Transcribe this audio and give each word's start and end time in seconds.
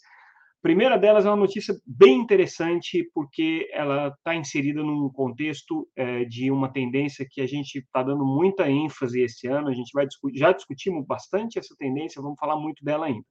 primeira 0.67 0.98
delas 0.98 1.25
é 1.25 1.28
uma 1.28 1.36
notícia 1.36 1.72
bem 1.86 2.19
interessante, 2.19 3.09
porque 3.14 3.70
ela 3.72 4.09
está 4.09 4.34
inserida 4.34 4.83
num 4.83 5.09
contexto 5.09 5.89
é, 5.95 6.25
de 6.25 6.50
uma 6.50 6.69
tendência 6.72 7.25
que 7.31 7.41
a 7.41 7.47
gente 7.47 7.78
está 7.78 8.03
dando 8.03 8.27
muita 8.27 8.69
ênfase 8.69 9.20
esse 9.20 9.47
ano. 9.47 9.69
A 9.69 9.72
gente 9.72 9.92
vai 9.94 10.09
já 10.34 10.50
discutimos 10.50 11.06
bastante 11.06 11.56
essa 11.56 11.72
tendência, 11.78 12.20
vamos 12.20 12.37
falar 12.37 12.56
muito 12.56 12.84
dela 12.84 13.06
ainda. 13.06 13.25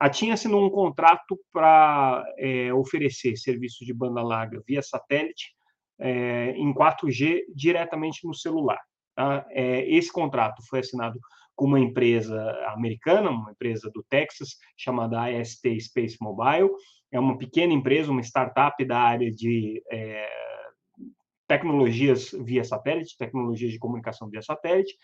A 0.00 0.10
TIM 0.10 0.32
assinou 0.32 0.66
um 0.66 0.68
contrato 0.68 1.38
para 1.52 2.24
é, 2.38 2.74
oferecer 2.74 3.36
serviços 3.36 3.86
de 3.86 3.94
banda 3.94 4.20
larga 4.20 4.60
via 4.66 4.82
satélite 4.82 5.52
é, 6.00 6.56
em 6.56 6.74
4G 6.74 7.42
diretamente 7.54 8.26
no 8.26 8.34
celular. 8.34 8.80
Tá? 9.14 9.46
É, 9.50 9.88
esse 9.88 10.12
contrato 10.12 10.60
foi 10.68 10.80
assinado 10.80 11.20
com 11.54 11.66
uma 11.66 11.80
empresa 11.80 12.50
americana, 12.68 13.30
uma 13.30 13.52
empresa 13.52 13.90
do 13.90 14.02
Texas, 14.08 14.56
chamada 14.76 15.24
AST 15.24 15.80
Space 15.80 16.16
Mobile. 16.20 16.70
É 17.12 17.20
uma 17.20 17.38
pequena 17.38 17.72
empresa, 17.72 18.10
uma 18.10 18.22
startup 18.22 18.84
da 18.84 18.98
área 18.98 19.30
de 19.30 19.82
é, 19.90 20.28
tecnologias 21.46 22.30
via 22.42 22.64
satélite, 22.64 23.16
tecnologias 23.16 23.72
de 23.72 23.78
comunicação 23.78 24.28
via 24.28 24.42
satélite, 24.42 24.94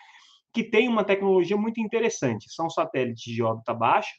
que 0.53 0.65
tem 0.65 0.89
uma 0.89 1.05
tecnologia 1.05 1.57
muito 1.57 1.81
interessante. 1.81 2.53
São 2.53 2.69
satélites 2.69 3.33
de 3.33 3.43
órbita 3.43 3.73
baixa, 3.73 4.11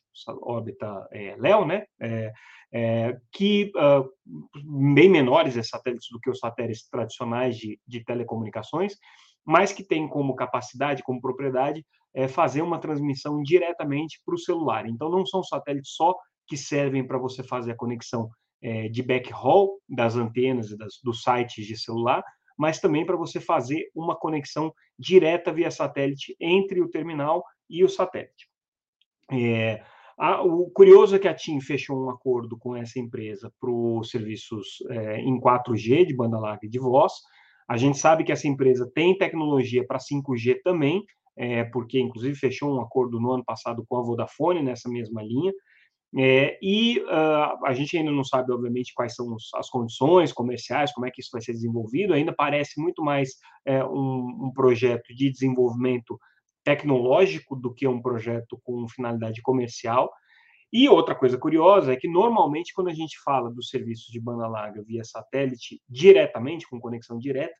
órbita 0.42 1.08
é, 1.12 1.36
LEO, 1.38 1.66
né? 1.66 1.86
É, 2.00 2.32
é, 2.74 3.18
que 3.34 3.72
uh, 3.76 4.94
bem 4.94 5.10
menores 5.10 5.58
esses 5.58 5.70
satélites 5.70 6.08
do 6.10 6.20
que 6.20 6.30
os 6.30 6.40
satélites 6.40 6.88
tradicionais 6.90 7.58
de, 7.58 7.78
de 7.86 8.04
telecomunicações, 8.04 8.96
mas 9.46 9.74
que 9.74 9.84
tem 9.84 10.08
como 10.08 10.36
capacidade, 10.36 11.04
como 11.04 11.20
propriedade, 11.20 11.86
é, 12.14 12.28
fazer 12.28 12.62
uma 12.62 12.80
transmissão 12.80 13.42
diretamente 13.42 14.22
para 14.26 14.36
o 14.36 14.40
celular. 14.40 14.86
Então, 14.88 15.10
não 15.10 15.26
são 15.26 15.44
satélites 15.44 15.94
só 15.94 16.16
que 16.48 16.58
servem 16.58 17.06
para 17.06 17.18
você 17.18 17.44
fazer 17.44 17.72
a 17.72 17.76
conexão 17.76 18.30
é, 18.62 18.90
de 18.90 19.02
backhaul 19.02 19.80
das 19.88 20.16
antenas 20.16 20.70
e 20.70 20.78
das, 20.78 21.00
dos 21.04 21.24
sites 21.24 21.66
de 21.66 21.78
celular, 21.78 22.24
mas 22.58 22.80
também 22.80 23.06
para 23.06 23.16
você 23.16 23.40
fazer 23.40 23.90
uma 23.96 24.16
conexão 24.16 24.74
direta 24.98 25.52
via 25.52 25.72
satélite 25.72 26.36
entre 26.40 26.82
o 26.82 26.90
terminal 26.90 27.44
e 27.70 27.84
o 27.84 27.90
satélite. 27.90 28.48
É, 29.32 29.84
a, 30.18 30.44
o 30.44 30.70
curioso 30.70 31.16
é 31.16 31.20
que 31.20 31.28
a 31.28 31.34
TIM 31.34 31.60
fechou 31.62 32.06
um 32.06 32.10
acordo 32.10 32.58
com 32.58 32.76
essa 32.76 33.00
empresa 33.00 33.52
para 33.60 33.72
os 33.72 34.10
serviços 34.10 34.84
é, 34.90 35.20
em 35.22 35.40
4G 35.40 36.06
de 36.06 36.16
banda 36.16 36.38
larga 36.38 36.68
de 36.68 36.78
voz. 36.78 37.14
A 37.68 37.78
gente 37.78 37.98
sabe 37.98 38.24
que 38.24 38.32
essa 38.32 38.48
empresa 38.48 38.90
tem 38.94 39.18
tecnologia 39.18 39.86
para 39.88 39.98
5G 39.98 40.62
também, 40.64 41.04
é, 41.38 41.64
porque 41.64 42.00
inclusive 42.00 42.36
fechou 42.36 42.76
um 42.76 42.82
acordo 42.82 43.20
no 43.20 43.32
ano 43.32 43.44
passado 43.44 43.86
com 43.88 43.98
a 43.98 44.02
Vodafone 44.02 44.62
nessa 44.62 44.90
mesma 44.90 45.22
linha. 45.22 45.54
É, 46.18 46.60
e 46.62 47.00
uh, 47.00 47.66
a 47.66 47.74
gente 47.74 47.98
ainda 47.98 48.12
não 48.12 48.24
sabe, 48.24 48.52
obviamente, 48.52 48.94
quais 48.94 49.16
são 49.16 49.34
os, 49.34 49.50
as 49.56 49.70
condições 49.70 50.34
comerciais, 50.34 50.92
como 50.92 51.06
é 51.06 51.12
que 51.12 51.22
isso 51.22 51.30
vai 51.32 51.42
ser 51.42 51.54
desenvolvido. 51.54 52.14
Ainda 52.14 52.34
parece 52.34 52.82
muito 52.82 53.02
mais 53.02 53.36
é, 53.66 53.84
um, 53.84 54.48
um, 54.48 54.52
projeto 54.54 55.14
de 55.16 55.32
desenvolvimento 55.32 56.20
tecnológico 56.66 57.56
do 57.56 57.74
que 57.74 57.88
um 57.88 58.02
projeto 58.02 58.60
com 58.64 58.88
finalidade 58.90 59.42
comercial. 59.42 60.12
E 60.72 60.88
outra 60.88 61.16
coisa 61.16 61.38
curiosa 61.38 61.94
é 61.94 61.96
que, 61.96 62.08
normalmente, 62.08 62.74
quando 62.74 62.90
a 62.90 62.94
gente 62.94 63.18
fala 63.24 63.50
dos 63.50 63.70
serviços 63.70 64.08
de 64.12 64.20
banda 64.20 64.48
larga 64.48 64.84
via 64.84 65.04
satélite 65.04 65.82
diretamente, 65.90 66.68
com 66.70 66.80
conexão 66.80 67.18
direta, 67.18 67.56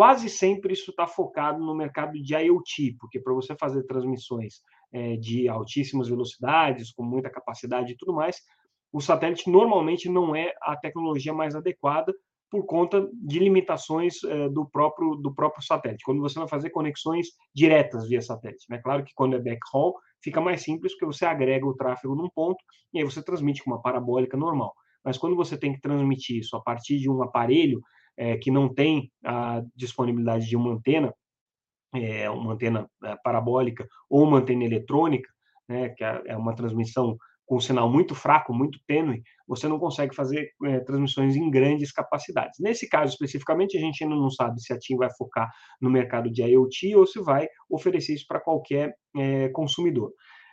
quase 0.00 0.30
sempre 0.30 0.72
isso 0.72 0.92
está 0.92 1.06
focado 1.06 1.62
no 1.62 1.74
mercado 1.74 2.12
de 2.12 2.34
IoT, 2.34 2.96
porque 2.98 3.20
para 3.20 3.34
você 3.34 3.54
fazer 3.54 3.82
transmissões 3.82 4.62
é, 4.90 5.18
de 5.18 5.46
altíssimas 5.46 6.08
velocidades, 6.08 6.90
com 6.90 7.02
muita 7.02 7.28
capacidade 7.28 7.92
e 7.92 7.96
tudo 7.98 8.14
mais, 8.14 8.38
o 8.90 8.98
satélite 8.98 9.50
normalmente 9.50 10.08
não 10.08 10.34
é 10.34 10.54
a 10.62 10.74
tecnologia 10.74 11.34
mais 11.34 11.54
adequada 11.54 12.14
por 12.50 12.64
conta 12.64 13.06
de 13.12 13.38
limitações 13.38 14.24
é, 14.24 14.48
do 14.48 14.64
próprio 14.64 15.16
do 15.16 15.34
próprio 15.34 15.62
satélite. 15.62 16.02
Quando 16.02 16.22
você 16.22 16.38
vai 16.38 16.48
fazer 16.48 16.70
conexões 16.70 17.26
diretas 17.54 18.08
via 18.08 18.22
satélite, 18.22 18.64
né? 18.70 18.80
Claro 18.82 19.04
que 19.04 19.12
quando 19.14 19.36
é 19.36 19.38
backhaul 19.38 19.98
fica 20.24 20.40
mais 20.40 20.62
simples 20.62 20.94
porque 20.94 21.04
você 21.04 21.26
agrega 21.26 21.66
o 21.66 21.76
tráfego 21.76 22.14
num 22.14 22.30
ponto 22.30 22.64
e 22.94 23.00
aí 23.00 23.04
você 23.04 23.22
transmite 23.22 23.62
com 23.62 23.70
uma 23.70 23.82
parabólica 23.82 24.34
normal. 24.34 24.72
Mas 25.04 25.18
quando 25.18 25.36
você 25.36 25.58
tem 25.58 25.74
que 25.74 25.80
transmitir 25.82 26.38
isso 26.38 26.56
a 26.56 26.62
partir 26.62 26.98
de 26.98 27.10
um 27.10 27.22
aparelho 27.22 27.82
é, 28.16 28.36
que 28.36 28.50
não 28.50 28.72
tem 28.72 29.10
a 29.24 29.62
disponibilidade 29.74 30.46
de 30.46 30.56
uma 30.56 30.72
antena, 30.72 31.14
é, 31.94 32.30
uma 32.30 32.52
antena 32.52 32.88
é, 33.04 33.16
parabólica 33.22 33.86
ou 34.08 34.24
uma 34.24 34.38
antena 34.38 34.64
eletrônica, 34.64 35.28
né, 35.68 35.90
que 35.90 36.04
é, 36.04 36.22
é 36.26 36.36
uma 36.36 36.54
transmissão 36.54 37.16
com 37.50 37.56
um 37.56 37.60
sinal 37.60 37.90
muito 37.90 38.14
fraco, 38.14 38.54
muito 38.54 38.78
tênue, 38.86 39.24
você 39.44 39.66
não 39.66 39.76
consegue 39.76 40.14
fazer 40.14 40.52
é, 40.66 40.78
transmissões 40.78 41.34
em 41.34 41.50
grandes 41.50 41.90
capacidades. 41.90 42.60
Nesse 42.60 42.88
caso 42.88 43.12
especificamente, 43.12 43.76
a 43.76 43.80
gente 43.80 44.04
ainda 44.04 44.14
não 44.14 44.30
sabe 44.30 44.62
se 44.62 44.72
a 44.72 44.78
TIM 44.78 44.96
vai 44.96 45.10
focar 45.18 45.50
no 45.80 45.90
mercado 45.90 46.30
de 46.30 46.42
IoT 46.42 46.94
ou 46.94 47.04
se 47.04 47.20
vai 47.20 47.48
oferecer 47.68 48.14
isso 48.14 48.24
para 48.28 48.38
qualquer 48.38 48.94
é, 49.16 49.48
consumidor. 49.48 50.12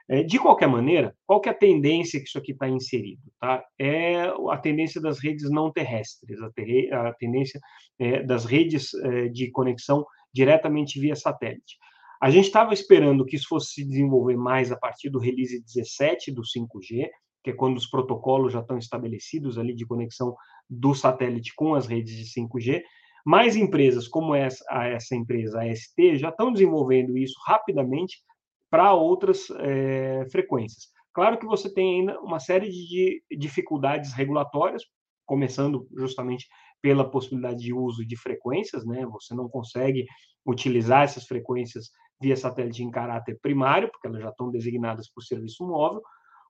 É, 0.09 0.23
de 0.23 0.39
qualquer 0.39 0.67
maneira, 0.67 1.13
qual 1.25 1.41
que 1.41 1.49
é 1.49 1.51
a 1.51 1.57
tendência 1.57 2.19
que 2.19 2.27
isso 2.27 2.37
aqui 2.37 2.53
está 2.53 2.67
inserido? 2.69 3.21
Tá? 3.41 3.63
É 3.77 4.21
a 4.49 4.57
tendência 4.57 5.01
das 5.01 5.19
redes 5.19 5.49
não 5.49 5.71
terrestres, 5.71 6.41
a, 6.41 6.49
ter, 6.51 6.93
a 6.93 7.13
tendência 7.13 7.59
é, 7.99 8.23
das 8.23 8.45
redes 8.45 8.93
é, 8.93 9.27
de 9.27 9.51
conexão 9.51 10.05
diretamente 10.33 10.99
via 10.99 11.15
satélite. 11.15 11.75
A 12.21 12.29
gente 12.31 12.45
estava 12.45 12.73
esperando 12.73 13.25
que 13.25 13.35
isso 13.35 13.47
fosse 13.49 13.73
se 13.73 13.85
desenvolver 13.85 14.37
mais 14.37 14.71
a 14.71 14.77
partir 14.77 15.09
do 15.09 15.19
release 15.19 15.61
17 15.61 16.31
do 16.31 16.41
5G, 16.41 17.09
que 17.43 17.51
é 17.51 17.53
quando 17.53 17.77
os 17.77 17.87
protocolos 17.87 18.53
já 18.53 18.61
estão 18.61 18.77
estabelecidos 18.77 19.57
ali 19.57 19.75
de 19.75 19.85
conexão 19.85 20.35
do 20.69 20.95
satélite 20.95 21.53
com 21.55 21.75
as 21.75 21.85
redes 21.85 22.15
de 22.15 22.41
5G, 22.41 22.81
mais 23.25 23.55
empresas 23.57 24.07
como 24.07 24.33
essa, 24.33 24.63
essa 24.85 25.15
empresa, 25.15 25.61
a 25.61 25.75
ST, 25.75 26.17
já 26.17 26.29
estão 26.29 26.51
desenvolvendo 26.51 27.17
isso 27.17 27.35
rapidamente 27.45 28.17
para 28.69 28.93
outras 28.93 29.49
é, 29.59 30.25
frequências. 30.31 30.87
Claro 31.13 31.39
que 31.39 31.45
você 31.45 31.73
tem 31.73 31.99
ainda 31.99 32.19
uma 32.21 32.39
série 32.39 32.69
de 32.69 33.23
dificuldades 33.37 34.13
regulatórias, 34.13 34.83
começando 35.25 35.87
justamente 35.97 36.45
pela 36.81 37.09
possibilidade 37.09 37.59
de 37.59 37.73
uso 37.73 38.05
de 38.05 38.15
frequências, 38.15 38.85
né? 38.85 39.05
Você 39.07 39.33
não 39.33 39.49
consegue 39.49 40.05
utilizar 40.45 41.03
essas 41.03 41.25
frequências 41.25 41.89
via 42.21 42.35
satélite 42.35 42.83
em 42.83 42.91
caráter 42.91 43.37
primário, 43.41 43.89
porque 43.91 44.07
elas 44.07 44.21
já 44.21 44.29
estão 44.29 44.51
designadas 44.51 45.09
por 45.11 45.23
serviço 45.23 45.65
móvel. 45.65 46.01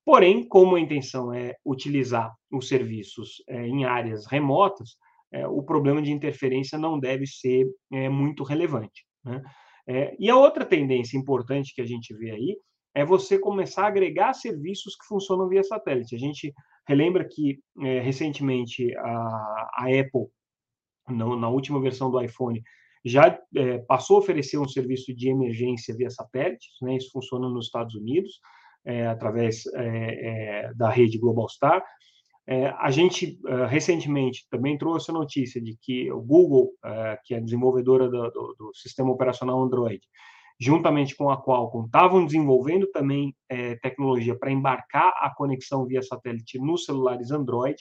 Porém, 0.05 0.47
como 0.47 0.75
a 0.75 0.79
intenção 0.79 1.33
é 1.33 1.55
utilizar 1.65 2.33
os 2.51 2.67
serviços 2.67 3.43
é, 3.47 3.67
em 3.67 3.85
áreas 3.85 4.25
remotas, 4.25 4.97
é, 5.31 5.47
o 5.47 5.61
problema 5.63 6.01
de 6.01 6.11
interferência 6.11 6.77
não 6.77 6.99
deve 6.99 7.25
ser 7.25 7.67
é, 7.91 8.07
muito 8.07 8.43
relevante. 8.43 9.05
Né? 9.23 9.41
É, 9.87 10.15
e 10.19 10.29
a 10.29 10.35
outra 10.35 10.65
tendência 10.65 11.17
importante 11.17 11.73
que 11.73 11.81
a 11.81 11.85
gente 11.85 12.13
vê 12.13 12.31
aí 12.31 12.57
é 12.93 13.05
você 13.05 13.39
começar 13.39 13.83
a 13.83 13.87
agregar 13.87 14.33
serviços 14.33 14.95
que 14.95 15.05
funcionam 15.05 15.47
via 15.47 15.63
satélite. 15.63 16.15
A 16.15 16.19
gente 16.19 16.53
relembra 16.87 17.23
que 17.25 17.59
é, 17.81 17.99
recentemente 17.99 18.95
a, 18.97 19.69
a 19.73 19.83
Apple, 19.83 20.27
no, 21.07 21.39
na 21.39 21.47
última 21.47 21.79
versão 21.79 22.09
do 22.09 22.21
iPhone, 22.21 22.61
já 23.05 23.39
é, 23.55 23.77
passou 23.79 24.17
a 24.17 24.19
oferecer 24.19 24.57
um 24.57 24.67
serviço 24.67 25.13
de 25.15 25.29
emergência 25.29 25.95
via 25.95 26.09
satélite, 26.09 26.67
né? 26.81 26.97
isso 26.97 27.11
funciona 27.11 27.47
nos 27.47 27.67
Estados 27.67 27.95
Unidos, 27.95 28.39
é, 28.85 29.07
através 29.07 29.63
é, 29.75 30.71
da 30.75 30.89
rede 30.89 31.17
Globalstar. 31.17 31.83
A 32.77 32.89
gente, 32.91 33.37
recentemente, 33.69 34.47
também 34.49 34.77
trouxe 34.77 35.11
a 35.11 35.13
notícia 35.13 35.61
de 35.61 35.77
que 35.81 36.09
o 36.11 36.21
Google, 36.21 36.71
que 37.25 37.33
é 37.33 37.41
desenvolvedora 37.41 38.09
do, 38.09 38.31
do, 38.31 38.55
do 38.57 38.71
sistema 38.73 39.11
operacional 39.11 39.61
Android, 39.61 40.01
juntamente 40.59 41.15
com 41.15 41.29
a 41.29 41.41
Qualcomm, 41.41 41.85
estavam 41.85 42.25
desenvolvendo 42.25 42.87
também 42.87 43.35
é, 43.49 43.75
tecnologia 43.75 44.37
para 44.37 44.51
embarcar 44.51 45.13
a 45.17 45.33
conexão 45.35 45.85
via 45.85 46.01
satélite 46.01 46.57
nos 46.57 46.85
celulares 46.85 47.31
Android. 47.31 47.77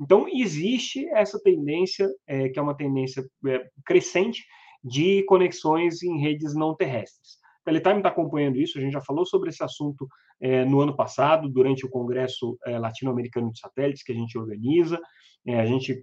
Então, 0.00 0.26
existe 0.28 1.06
essa 1.10 1.40
tendência, 1.42 2.08
é, 2.26 2.48
que 2.48 2.58
é 2.58 2.62
uma 2.62 2.76
tendência 2.76 3.24
é, 3.46 3.68
crescente, 3.84 4.42
de 4.82 5.22
conexões 5.24 6.02
em 6.02 6.18
redes 6.18 6.54
não 6.54 6.74
terrestres. 6.74 7.38
Teletime 7.64 7.98
está 7.98 8.10
acompanhando 8.10 8.58
isso, 8.58 8.78
a 8.78 8.80
gente 8.80 8.92
já 8.92 9.00
falou 9.00 9.24
sobre 9.24 9.48
esse 9.50 9.62
assunto 9.64 10.06
é, 10.40 10.64
no 10.64 10.80
ano 10.80 10.94
passado, 10.94 11.48
durante 11.48 11.86
o 11.86 11.90
Congresso 11.90 12.58
é, 12.66 12.78
Latino-Americano 12.78 13.50
de 13.50 13.58
Satélites, 13.58 14.02
que 14.02 14.12
a 14.12 14.14
gente 14.14 14.36
organiza. 14.36 15.00
É, 15.46 15.60
a 15.60 15.66
gente, 15.66 16.02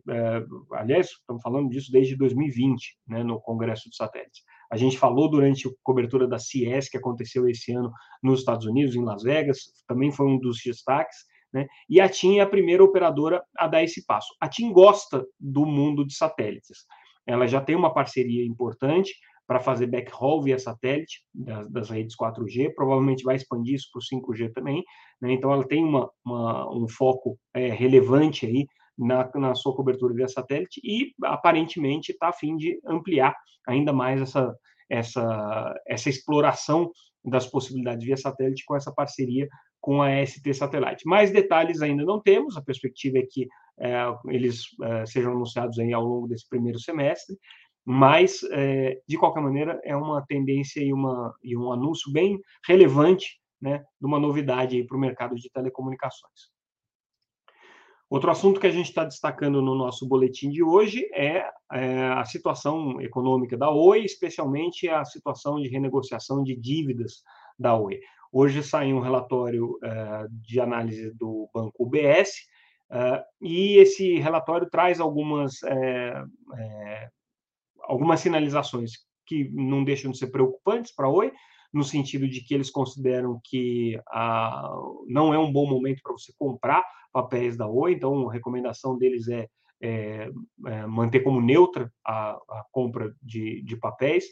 aliás, 0.74 1.08
estamos 1.08 1.42
falando 1.42 1.70
disso 1.70 1.92
desde 1.92 2.16
2020, 2.16 2.98
né, 3.08 3.24
no 3.24 3.40
Congresso 3.42 3.90
de 3.90 3.96
Satélites. 3.96 4.44
A 4.72 4.78
gente 4.78 4.98
falou 4.98 5.30
durante 5.30 5.68
a 5.68 5.72
cobertura 5.84 6.28
da 6.28 6.38
CES, 6.38 6.90
que 6.90 6.98
aconteceu 6.98 7.50
esse 7.50 7.74
ano 7.74 7.92
nos 8.22 8.40
Estados 8.40 8.66
Unidos, 8.66 8.96
em 8.96 9.04
Las 9.04 9.24
Vegas, 9.24 9.58
também 9.88 10.12
foi 10.12 10.28
um 10.28 10.40
dos 10.40 10.60
destaques. 10.64 11.18
Né? 11.52 11.68
E 11.90 12.00
a 12.00 12.08
TIM 12.08 12.38
é 12.38 12.42
a 12.42 12.48
primeira 12.48 12.84
operadora 12.84 13.44
a 13.58 13.68
dar 13.68 13.84
esse 13.84 14.06
passo. 14.06 14.34
A 14.40 14.48
TIM 14.48 14.72
gosta 14.72 15.26
do 15.40 15.66
mundo 15.66 16.06
de 16.06 16.16
satélites. 16.16 16.86
Ela 17.28 17.48
já 17.48 17.62
tem 17.62 17.76
uma 17.76 17.94
parceria 17.94 18.46
importante 18.46 19.14
para 19.52 19.60
fazer 19.60 19.88
backhaul 19.88 20.42
via 20.42 20.58
satélite 20.58 21.26
das, 21.36 21.70
das, 21.70 21.90
redes 21.90 22.16
4G, 22.16 22.74
provavelmente 22.74 23.22
vai 23.22 23.36
expandir 23.36 23.76
isso 23.76 23.90
para 23.92 24.00
o 24.00 24.34
5G 24.34 24.54
também. 24.54 24.82
Né? 25.22 25.34
Então, 25.34 25.52
ela 25.52 25.68
tem 25.68 25.84
uma, 25.84 26.10
uma 26.26 26.74
um 26.74 26.88
foco 26.88 27.38
é, 27.54 27.68
relevante 27.68 28.46
aí 28.46 28.66
na, 28.98 29.30
na 29.36 29.54
sua 29.54 29.76
cobertura 29.76 30.14
via 30.14 30.30
satélite 30.30 30.80
e 30.82 31.12
aparentemente 31.26 32.14
está 32.14 32.30
a 32.30 32.34
fim 32.34 32.56
de 32.56 32.80
ampliar 32.88 33.36
ainda 33.68 33.92
mais 33.92 34.22
essa, 34.22 34.56
essa, 34.90 35.76
essa 35.86 36.10
exploração 36.10 36.90
das 37.22 37.46
possibilidades 37.46 38.06
via 38.06 38.16
satélite 38.16 38.64
com 38.66 38.78
essa 38.78 38.94
parceria 38.94 39.50
com 39.82 40.02
a 40.02 40.26
ST 40.26 40.54
Satellite. 40.54 41.06
Mais 41.06 41.30
detalhes 41.30 41.82
ainda 41.82 42.06
não 42.06 42.22
temos, 42.22 42.56
a 42.56 42.62
perspectiva 42.62 43.18
é 43.18 43.28
que 43.30 43.50
é, 43.82 44.06
eles 44.28 44.62
é, 44.84 45.06
sejam 45.08 45.34
anunciados 45.34 45.78
aí 45.80 45.92
ao 45.92 46.06
longo 46.06 46.28
desse 46.28 46.48
primeiro 46.48 46.80
semestre, 46.80 47.36
mas, 47.86 48.42
é, 48.52 49.02
de 49.08 49.18
qualquer 49.18 49.42
maneira, 49.42 49.80
é 49.84 49.96
uma 49.96 50.24
tendência 50.26 50.82
e, 50.82 50.94
uma, 50.94 51.34
e 51.44 51.58
um 51.58 51.72
anúncio 51.72 52.12
bem 52.12 52.40
relevante 52.66 53.40
né, 53.62 53.84
de 54.00 54.08
uma 54.08 54.20
novidade 54.20 54.84
para 54.84 54.98
o 54.98 55.00
mercado 55.00 55.36
de 55.36 55.50
telecomunicações. 55.52 56.52
Outro 58.10 58.30
assunto 58.30 58.60
que 58.60 58.68
a 58.68 58.72
gente 58.72 58.90
está 58.90 59.06
destacando 59.06 59.62
no 59.62 59.74
nosso 59.74 60.06
boletim 60.06 60.50
de 60.50 60.62
hoje 60.62 61.10
é, 61.14 61.50
é, 61.72 62.08
a 62.10 62.26
situação 62.26 63.00
econômica 63.00 63.58
da 63.58 63.72
Oi, 63.72 64.04
especialmente 64.04 64.90
a 64.90 65.06
situação 65.06 65.56
de 65.62 65.70
renegociação 65.70 66.44
de 66.44 66.54
dívidas 66.54 67.24
da 67.58 67.74
Oi. 67.74 68.02
Hoje 68.30 68.62
saiu 68.64 68.98
um 68.98 69.02
relatório 69.02 69.80
é, 69.82 70.28
de 70.30 70.60
análise 70.60 71.14
do 71.18 71.50
banco 71.54 71.84
UBS 71.84 72.50
e 73.42 73.78
esse 73.78 74.20
relatório 74.20 74.70
traz 74.70 75.00
algumas, 75.00 75.60
algumas 77.84 78.20
sinalizações 78.20 78.92
que 79.26 79.50
não 79.54 79.84
deixam 79.84 80.12
de 80.12 80.18
ser 80.18 80.28
preocupantes 80.28 80.94
para 80.94 81.08
a 81.08 81.10
Oi, 81.10 81.32
no 81.74 81.84
sentido 81.84 82.28
de 82.28 82.42
que 82.44 82.54
eles 82.54 82.70
consideram 82.70 83.40
que 83.44 84.00
a, 84.10 84.70
não 85.08 85.34
é 85.34 85.40
um 85.40 85.52
bom 85.52 85.68
momento 85.70 86.02
para 86.04 86.12
você 86.12 86.34
comprar 86.38 86.84
papéis 87.14 87.56
da 87.56 87.68
Oi, 87.68 87.94
então 87.94 88.30
a 88.30 88.34
recomendação 88.34 88.98
deles 88.98 89.28
é, 89.30 89.48
é, 89.82 90.30
é 90.68 90.86
manter 90.86 91.22
como 91.22 91.42
neutra 91.42 91.92
a, 92.06 92.32
a 92.32 92.66
compra 92.72 93.14
de, 93.22 93.62
de 93.64 93.78
papéis. 93.78 94.26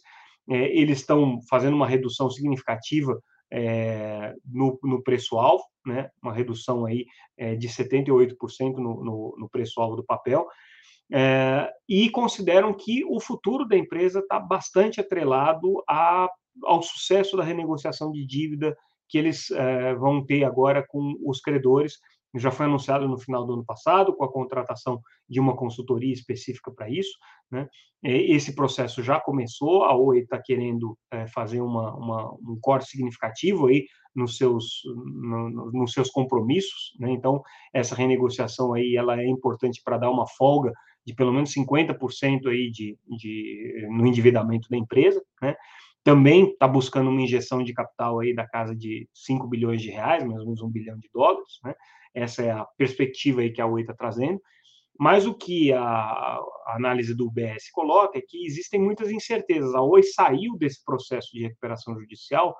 É, 0.49 0.77
eles 0.77 0.99
estão 0.99 1.39
fazendo 1.49 1.75
uma 1.75 1.87
redução 1.87 2.29
significativa 2.29 3.19
é, 3.51 4.33
no, 4.45 4.79
no 4.83 5.01
preço-alvo, 5.01 5.63
né? 5.85 6.09
uma 6.21 6.33
redução 6.33 6.85
aí 6.85 7.05
é, 7.37 7.55
de 7.55 7.67
78% 7.67 8.35
no, 8.75 9.03
no, 9.03 9.35
no 9.37 9.49
preço-alvo 9.49 9.95
do 9.95 10.03
papel, 10.03 10.47
é, 11.11 11.71
e 11.87 12.09
consideram 12.09 12.73
que 12.73 13.03
o 13.05 13.19
futuro 13.19 13.67
da 13.67 13.77
empresa 13.77 14.19
está 14.19 14.39
bastante 14.39 14.99
atrelado 15.01 15.83
a, 15.89 16.29
ao 16.63 16.81
sucesso 16.81 17.35
da 17.35 17.43
renegociação 17.43 18.11
de 18.11 18.25
dívida 18.25 18.75
que 19.09 19.17
eles 19.17 19.49
é, 19.49 19.95
vão 19.95 20.23
ter 20.23 20.43
agora 20.43 20.85
com 20.87 21.15
os 21.25 21.41
credores, 21.41 21.97
já 22.35 22.51
foi 22.51 22.67
anunciado 22.67 23.07
no 23.07 23.17
final 23.17 23.43
do 23.43 23.53
ano 23.53 23.65
passado, 23.65 24.15
com 24.15 24.23
a 24.23 24.31
contratação 24.31 25.01
de 25.27 25.39
uma 25.39 25.55
consultoria 25.55 26.13
específica 26.13 26.71
para 26.71 26.87
isso. 26.87 27.17
Né? 27.51 27.67
Esse 28.03 28.53
processo 28.53 29.01
já 29.01 29.19
começou, 29.19 29.83
a 29.83 29.95
Oi 29.95 30.19
está 30.19 30.39
querendo 30.39 30.95
é, 31.11 31.27
fazer 31.27 31.59
uma, 31.59 31.95
uma, 31.95 32.31
um 32.33 32.57
corte 32.61 32.87
significativo 32.87 33.65
aí 33.65 33.87
nos 34.15 34.37
seus, 34.37 34.81
no, 34.85 35.71
nos 35.71 35.91
seus 35.91 36.11
compromissos. 36.11 36.95
Né? 36.99 37.11
Então, 37.11 37.41
essa 37.73 37.95
renegociação 37.95 38.73
aí 38.73 38.95
ela 38.95 39.19
é 39.19 39.27
importante 39.27 39.81
para 39.83 39.97
dar 39.97 40.11
uma 40.11 40.27
folga 40.27 40.71
de 41.09 41.15
pelo 41.15 41.33
menos 41.33 41.51
50% 41.51 42.47
aí 42.47 42.69
de, 42.69 42.95
de, 43.07 43.87
no 43.89 44.05
endividamento 44.05 44.69
da 44.69 44.77
empresa. 44.77 45.21
Né? 45.41 45.55
Também 46.03 46.51
está 46.51 46.67
buscando 46.67 47.09
uma 47.09 47.21
injeção 47.21 47.63
de 47.63 47.73
capital 47.73 48.19
aí 48.19 48.33
da 48.33 48.47
casa 48.47 48.75
de 48.75 49.09
5 49.11 49.47
bilhões 49.47 49.81
de 49.81 49.89
reais, 49.89 50.23
mais 50.23 50.39
ou 50.39 50.45
menos 50.45 50.61
um 50.61 50.69
bilhão 50.69 50.97
de 50.99 51.09
dólares. 51.11 51.59
Né? 51.63 51.73
Essa 52.13 52.43
é 52.43 52.51
a 52.51 52.63
perspectiva 52.77 53.41
aí 53.41 53.51
que 53.51 53.59
a 53.59 53.65
Oi 53.65 53.81
está 53.81 53.93
trazendo. 53.93 54.39
Mas 54.99 55.25
o 55.25 55.33
que 55.33 55.73
a, 55.73 55.81
a, 55.83 56.75
análise 56.75 57.15
do 57.15 57.25
UBS 57.25 57.71
coloca 57.71 58.19
é 58.19 58.21
que 58.21 58.45
existem 58.45 58.79
muitas 58.79 59.09
incertezas. 59.09 59.73
A 59.73 59.81
Oi 59.81 60.03
saiu 60.03 60.55
desse 60.57 60.83
processo 60.85 61.29
de 61.33 61.41
recuperação 61.41 61.99
judicial 61.99 62.55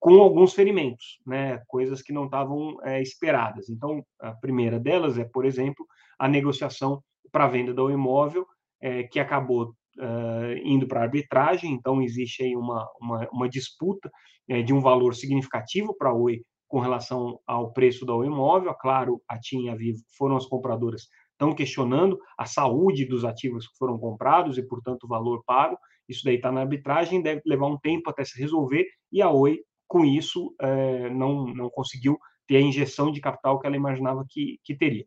com 0.00 0.20
alguns 0.20 0.54
ferimentos, 0.54 1.20
né? 1.24 1.62
coisas 1.68 2.02
que 2.02 2.12
não 2.12 2.24
estavam 2.24 2.78
é, 2.82 3.00
esperadas. 3.00 3.68
Então, 3.68 4.04
a 4.20 4.32
primeira 4.32 4.80
delas 4.80 5.18
é, 5.18 5.24
por 5.24 5.44
exemplo, 5.44 5.86
a 6.18 6.26
negociação 6.26 7.02
para 7.36 7.44
a 7.44 7.48
venda 7.48 7.74
do 7.74 7.90
imóvel, 7.90 8.46
é, 8.80 9.02
que 9.02 9.20
acabou 9.20 9.74
uh, 9.98 10.56
indo 10.64 10.88
para 10.88 11.02
arbitragem. 11.02 11.70
Então, 11.70 12.00
existe 12.00 12.42
aí 12.42 12.56
uma, 12.56 12.88
uma, 12.98 13.28
uma 13.30 13.46
disputa 13.46 14.10
é, 14.48 14.62
de 14.62 14.72
um 14.72 14.80
valor 14.80 15.14
significativo 15.14 15.94
para 15.98 16.08
a 16.08 16.14
Oi 16.14 16.40
com 16.66 16.80
relação 16.80 17.38
ao 17.46 17.74
preço 17.74 18.06
do 18.06 18.24
imóvel. 18.24 18.72
Claro, 18.80 19.20
a 19.28 19.38
TIM 19.38 19.66
e 19.66 19.68
a 19.68 19.74
Vivo 19.74 19.98
foram 20.16 20.34
as 20.34 20.46
compradoras, 20.46 21.02
estão 21.32 21.54
questionando 21.54 22.18
a 22.38 22.46
saúde 22.46 23.04
dos 23.04 23.22
ativos 23.22 23.68
que 23.68 23.76
foram 23.76 23.98
comprados 23.98 24.56
e, 24.56 24.66
portanto, 24.66 25.04
o 25.04 25.08
valor 25.08 25.42
pago. 25.46 25.76
Isso 26.08 26.24
daí 26.24 26.36
está 26.36 26.50
na 26.50 26.62
arbitragem, 26.62 27.20
deve 27.20 27.42
levar 27.44 27.66
um 27.66 27.78
tempo 27.78 28.08
até 28.08 28.24
se 28.24 28.40
resolver, 28.40 28.86
e 29.12 29.20
a 29.20 29.30
Oi, 29.30 29.58
com 29.86 30.06
isso, 30.06 30.54
é, 30.58 31.10
não, 31.10 31.44
não 31.48 31.68
conseguiu 31.68 32.18
ter 32.48 32.56
a 32.56 32.62
injeção 32.62 33.12
de 33.12 33.20
capital 33.20 33.60
que 33.60 33.66
ela 33.66 33.76
imaginava 33.76 34.24
que, 34.26 34.58
que 34.64 34.74
teria. 34.74 35.04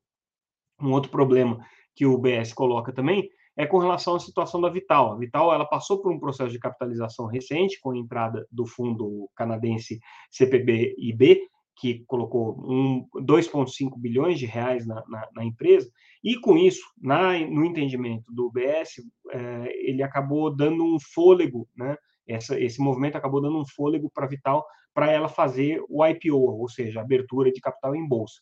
Um 0.80 0.92
outro 0.92 1.10
problema 1.10 1.60
que 2.00 2.06
o 2.06 2.18
BS 2.18 2.54
coloca 2.54 2.94
também 2.94 3.30
é 3.58 3.66
com 3.66 3.78
relação 3.78 4.16
à 4.16 4.20
situação 4.22 4.62
da 4.62 4.70
Vital. 4.70 5.12
A 5.12 5.18
Vital 5.18 5.54
ela 5.54 5.66
passou 5.66 6.02
por 6.02 6.14
um 6.14 6.18
processo 6.18 6.50
de 6.50 6.58
capitalização 6.58 7.26
recente 7.26 7.78
com 7.82 7.92
a 7.92 7.98
entrada 7.98 8.48
do 8.50 8.66
fundo 8.66 9.30
canadense 9.36 10.00
CPB-IB, 10.32 11.42
que 11.76 12.06
colocou 12.08 12.58
um, 12.66 13.06
2,5 13.18 14.00
bilhões 14.00 14.40
de 14.40 14.46
reais 14.46 14.88
na, 14.88 15.04
na, 15.10 15.28
na, 15.36 15.44
empresa, 15.44 15.92
e 16.24 16.40
com 16.40 16.58
isso, 16.58 16.86
na, 16.98 17.38
no 17.38 17.66
entendimento 17.66 18.32
do 18.32 18.50
BS, 18.50 19.04
é, 19.32 19.90
ele 19.90 20.02
acabou 20.02 20.56
dando 20.56 20.82
um 20.86 20.98
fôlego, 21.14 21.68
né? 21.76 21.98
Essa, 22.26 22.58
esse 22.58 22.80
movimento 22.80 23.18
acabou 23.18 23.42
dando 23.42 23.60
um 23.60 23.68
fôlego 23.68 24.10
para 24.14 24.24
a 24.24 24.30
Vital 24.30 24.66
para 24.94 25.12
ela 25.12 25.28
fazer 25.28 25.84
o 25.90 26.06
IPO, 26.06 26.38
ou 26.38 26.70
seja, 26.70 27.02
abertura 27.02 27.52
de 27.52 27.60
capital 27.60 27.94
em 27.94 28.08
bolsa 28.08 28.40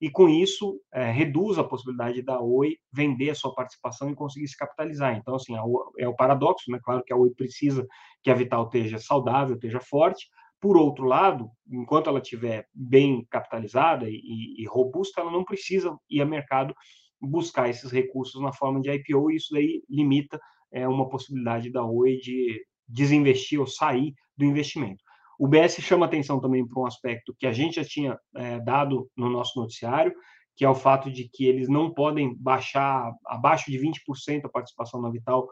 e 0.00 0.10
com 0.10 0.28
isso 0.28 0.80
é, 0.92 1.10
reduz 1.10 1.58
a 1.58 1.64
possibilidade 1.64 2.22
da 2.22 2.40
Oi 2.40 2.76
vender 2.92 3.30
a 3.30 3.34
sua 3.34 3.54
participação 3.54 4.10
e 4.10 4.14
conseguir 4.14 4.46
se 4.46 4.56
capitalizar. 4.56 5.16
Então, 5.16 5.34
assim, 5.34 5.54
é 5.98 6.08
o 6.08 6.14
paradoxo, 6.14 6.70
né? 6.70 6.78
Claro 6.82 7.02
que 7.04 7.12
a 7.12 7.16
Oi 7.16 7.30
precisa 7.30 7.86
que 8.22 8.30
a 8.30 8.34
Vital 8.34 8.64
esteja 8.64 8.98
saudável, 8.98 9.56
esteja 9.56 9.80
forte. 9.80 10.28
Por 10.60 10.76
outro 10.76 11.04
lado, 11.04 11.50
enquanto 11.68 12.08
ela 12.08 12.20
estiver 12.20 12.66
bem 12.72 13.26
capitalizada 13.30 14.08
e, 14.08 14.54
e, 14.58 14.66
robusta, 14.66 15.20
ela 15.20 15.30
não 15.30 15.44
precisa 15.44 15.96
ir 16.08 16.20
ao 16.20 16.28
mercado 16.28 16.74
buscar 17.20 17.68
esses 17.68 17.90
recursos 17.90 18.40
na 18.40 18.52
forma 18.52 18.80
de 18.80 18.90
IPO, 18.90 19.30
e 19.30 19.36
isso 19.36 19.52
daí 19.52 19.82
limita 19.88 20.38
é, 20.72 20.86
uma 20.86 21.08
possibilidade 21.08 21.70
da 21.70 21.84
Oi 21.84 22.16
de 22.16 22.64
desinvestir 22.86 23.60
ou 23.60 23.66
sair 23.66 24.14
do 24.36 24.44
investimento. 24.44 25.02
O 25.38 25.46
BS 25.46 25.80
chama 25.80 26.06
atenção 26.06 26.40
também 26.40 26.66
para 26.66 26.82
um 26.82 26.86
aspecto 26.86 27.34
que 27.38 27.46
a 27.46 27.52
gente 27.52 27.76
já 27.76 27.84
tinha 27.84 28.18
é, 28.34 28.58
dado 28.58 29.08
no 29.16 29.30
nosso 29.30 29.58
noticiário, 29.60 30.12
que 30.56 30.64
é 30.64 30.68
o 30.68 30.74
fato 30.74 31.08
de 31.10 31.28
que 31.28 31.46
eles 31.46 31.68
não 31.68 31.94
podem 31.94 32.34
baixar 32.36 33.12
abaixo 33.24 33.70
de 33.70 33.78
20% 33.78 34.44
a 34.44 34.48
participação 34.48 35.00
na 35.00 35.08
Vital 35.08 35.48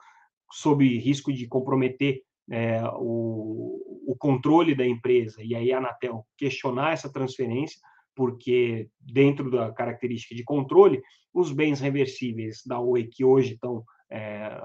sob 0.51 0.85
risco 0.99 1.33
de 1.33 1.47
comprometer 1.47 2.23
é, 2.51 2.83
o, 2.95 4.03
o, 4.09 4.17
controle 4.19 4.75
da 4.75 4.87
empresa, 4.87 5.43
e 5.43 5.55
aí 5.55 5.73
a 5.73 5.79
Anatel 5.79 6.27
questionar 6.37 6.93
essa 6.93 7.13
transferência, 7.13 7.81
porque 8.15 8.89
dentro 9.01 9.51
da 9.51 9.73
característica 9.73 10.35
de 10.35 10.45
controle, 10.45 11.01
os 11.33 11.53
bens 11.53 11.81
reversíveis 11.81 12.63
da 12.67 12.81
Oi, 12.81 13.05
que 13.05 13.25
hoje 13.25 13.55
estão 13.55 13.85
é, 14.11 14.59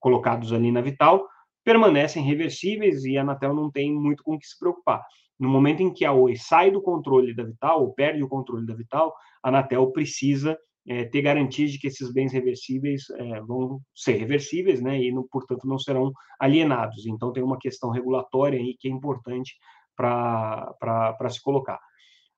colocados 0.00 0.52
ali 0.52 0.72
na 0.72 0.80
Vital, 0.80 1.26
permanecem 1.64 2.22
reversíveis 2.22 3.04
e 3.04 3.16
a 3.18 3.22
Anatel 3.22 3.54
não 3.54 3.70
tem 3.70 3.92
muito 3.92 4.22
com 4.22 4.34
o 4.34 4.38
que 4.38 4.46
se 4.46 4.58
preocupar. 4.58 5.02
No 5.38 5.48
momento 5.48 5.82
em 5.82 5.92
que 5.92 6.04
a 6.04 6.12
Oi 6.12 6.36
sai 6.36 6.70
do 6.70 6.82
controle 6.82 7.34
da 7.34 7.44
Vital, 7.44 7.82
ou 7.82 7.92
perde 7.92 8.22
o 8.22 8.28
controle 8.28 8.66
da 8.66 8.74
Vital, 8.74 9.14
a 9.42 9.48
Anatel 9.48 9.90
precisa 9.92 10.58
é, 10.88 11.04
ter 11.04 11.22
garantias 11.22 11.70
de 11.70 11.78
que 11.78 11.86
esses 11.86 12.10
bens 12.12 12.32
reversíveis 12.32 13.08
é, 13.10 13.40
vão 13.42 13.80
ser 13.94 14.14
reversíveis, 14.14 14.80
né, 14.80 14.98
e, 14.98 15.12
portanto, 15.30 15.66
não 15.66 15.78
serão 15.78 16.10
alienados. 16.40 17.06
Então, 17.06 17.32
tem 17.32 17.42
uma 17.42 17.58
questão 17.58 17.90
regulatória 17.90 18.58
aí 18.58 18.74
que 18.78 18.88
é 18.88 18.90
importante 18.90 19.54
para 19.94 21.28
se 21.28 21.42
colocar. 21.42 21.78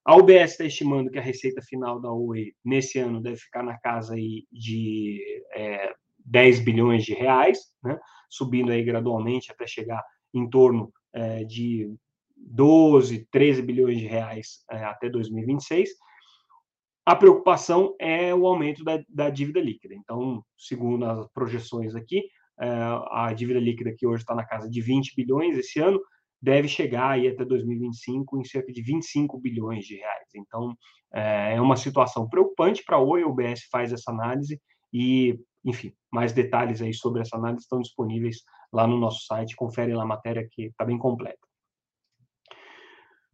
A 0.04 0.16
UBS 0.16 0.52
está 0.52 0.64
estimando 0.64 1.10
que 1.10 1.18
a 1.18 1.22
receita 1.22 1.62
final 1.62 2.00
da 2.00 2.10
Oi 2.10 2.52
nesse 2.64 2.98
ano 2.98 3.20
deve 3.20 3.36
ficar 3.36 3.62
na 3.62 3.78
casa 3.78 4.14
aí 4.14 4.44
de 4.50 5.22
é, 5.54 5.94
10 6.24 6.60
bilhões 6.60 7.04
de 7.04 7.14
reais, 7.14 7.58
né, 7.82 7.98
subindo 8.30 8.70
aí 8.70 8.82
gradualmente 8.82 9.50
até 9.50 9.66
chegar 9.66 10.02
em 10.32 10.49
torno 10.49 10.92
é, 11.12 11.44
de 11.44 11.92
12, 12.37 13.26
13 13.30 13.60
bilhões 13.62 13.99
de 13.99 14.06
reais 14.06 14.64
é, 14.70 14.84
até 14.84 15.10
2026. 15.10 15.90
A 17.04 17.16
preocupação 17.16 17.94
é 17.99 18.34
o 18.34 18.46
aumento 18.46 18.84
da, 18.84 19.02
da 19.08 19.28
dívida 19.28 19.60
líquida. 19.60 19.94
Então, 19.94 20.42
segundo 20.56 21.04
as 21.04 21.28
projeções 21.32 21.94
aqui, 21.94 22.22
é, 22.60 22.66
a 23.10 23.32
dívida 23.34 23.58
líquida 23.58 23.94
que 23.96 24.06
hoje 24.06 24.22
está 24.22 24.34
na 24.34 24.46
casa 24.46 24.70
de 24.70 24.80
20 24.80 25.14
bilhões 25.16 25.58
esse 25.58 25.80
ano 25.80 26.00
deve 26.42 26.68
chegar 26.68 27.10
aí 27.10 27.28
até 27.28 27.44
2025 27.44 28.38
em 28.38 28.44
cerca 28.44 28.72
de 28.72 28.82
25 28.82 29.38
bilhões 29.38 29.84
de 29.84 29.96
reais. 29.96 30.28
Então, 30.34 30.75
é, 31.12 31.60
uma 31.60 31.76
situação 31.76 32.28
preocupante 32.28 32.82
para 32.84 32.96
a 32.96 33.00
o 33.00 33.28
UBS 33.28 33.64
faz 33.70 33.92
essa 33.92 34.10
análise 34.10 34.60
e, 34.92 35.38
enfim, 35.64 35.93
mais 36.12 36.33
detalhes 36.33 36.81
aí 36.81 36.95
sobre 36.95 37.23
essa 37.23 37.37
análise 37.37 37.62
estão 37.62 37.81
disponíveis 37.81 38.43
lá 38.73 38.87
no 38.87 38.99
nosso 38.99 39.25
site, 39.26 39.57
confere 39.57 39.95
lá 39.95 40.02
a 40.02 40.07
matéria 40.07 40.47
que 40.50 40.67
está 40.67 40.85
bem 40.85 40.99
completa. 40.99 41.38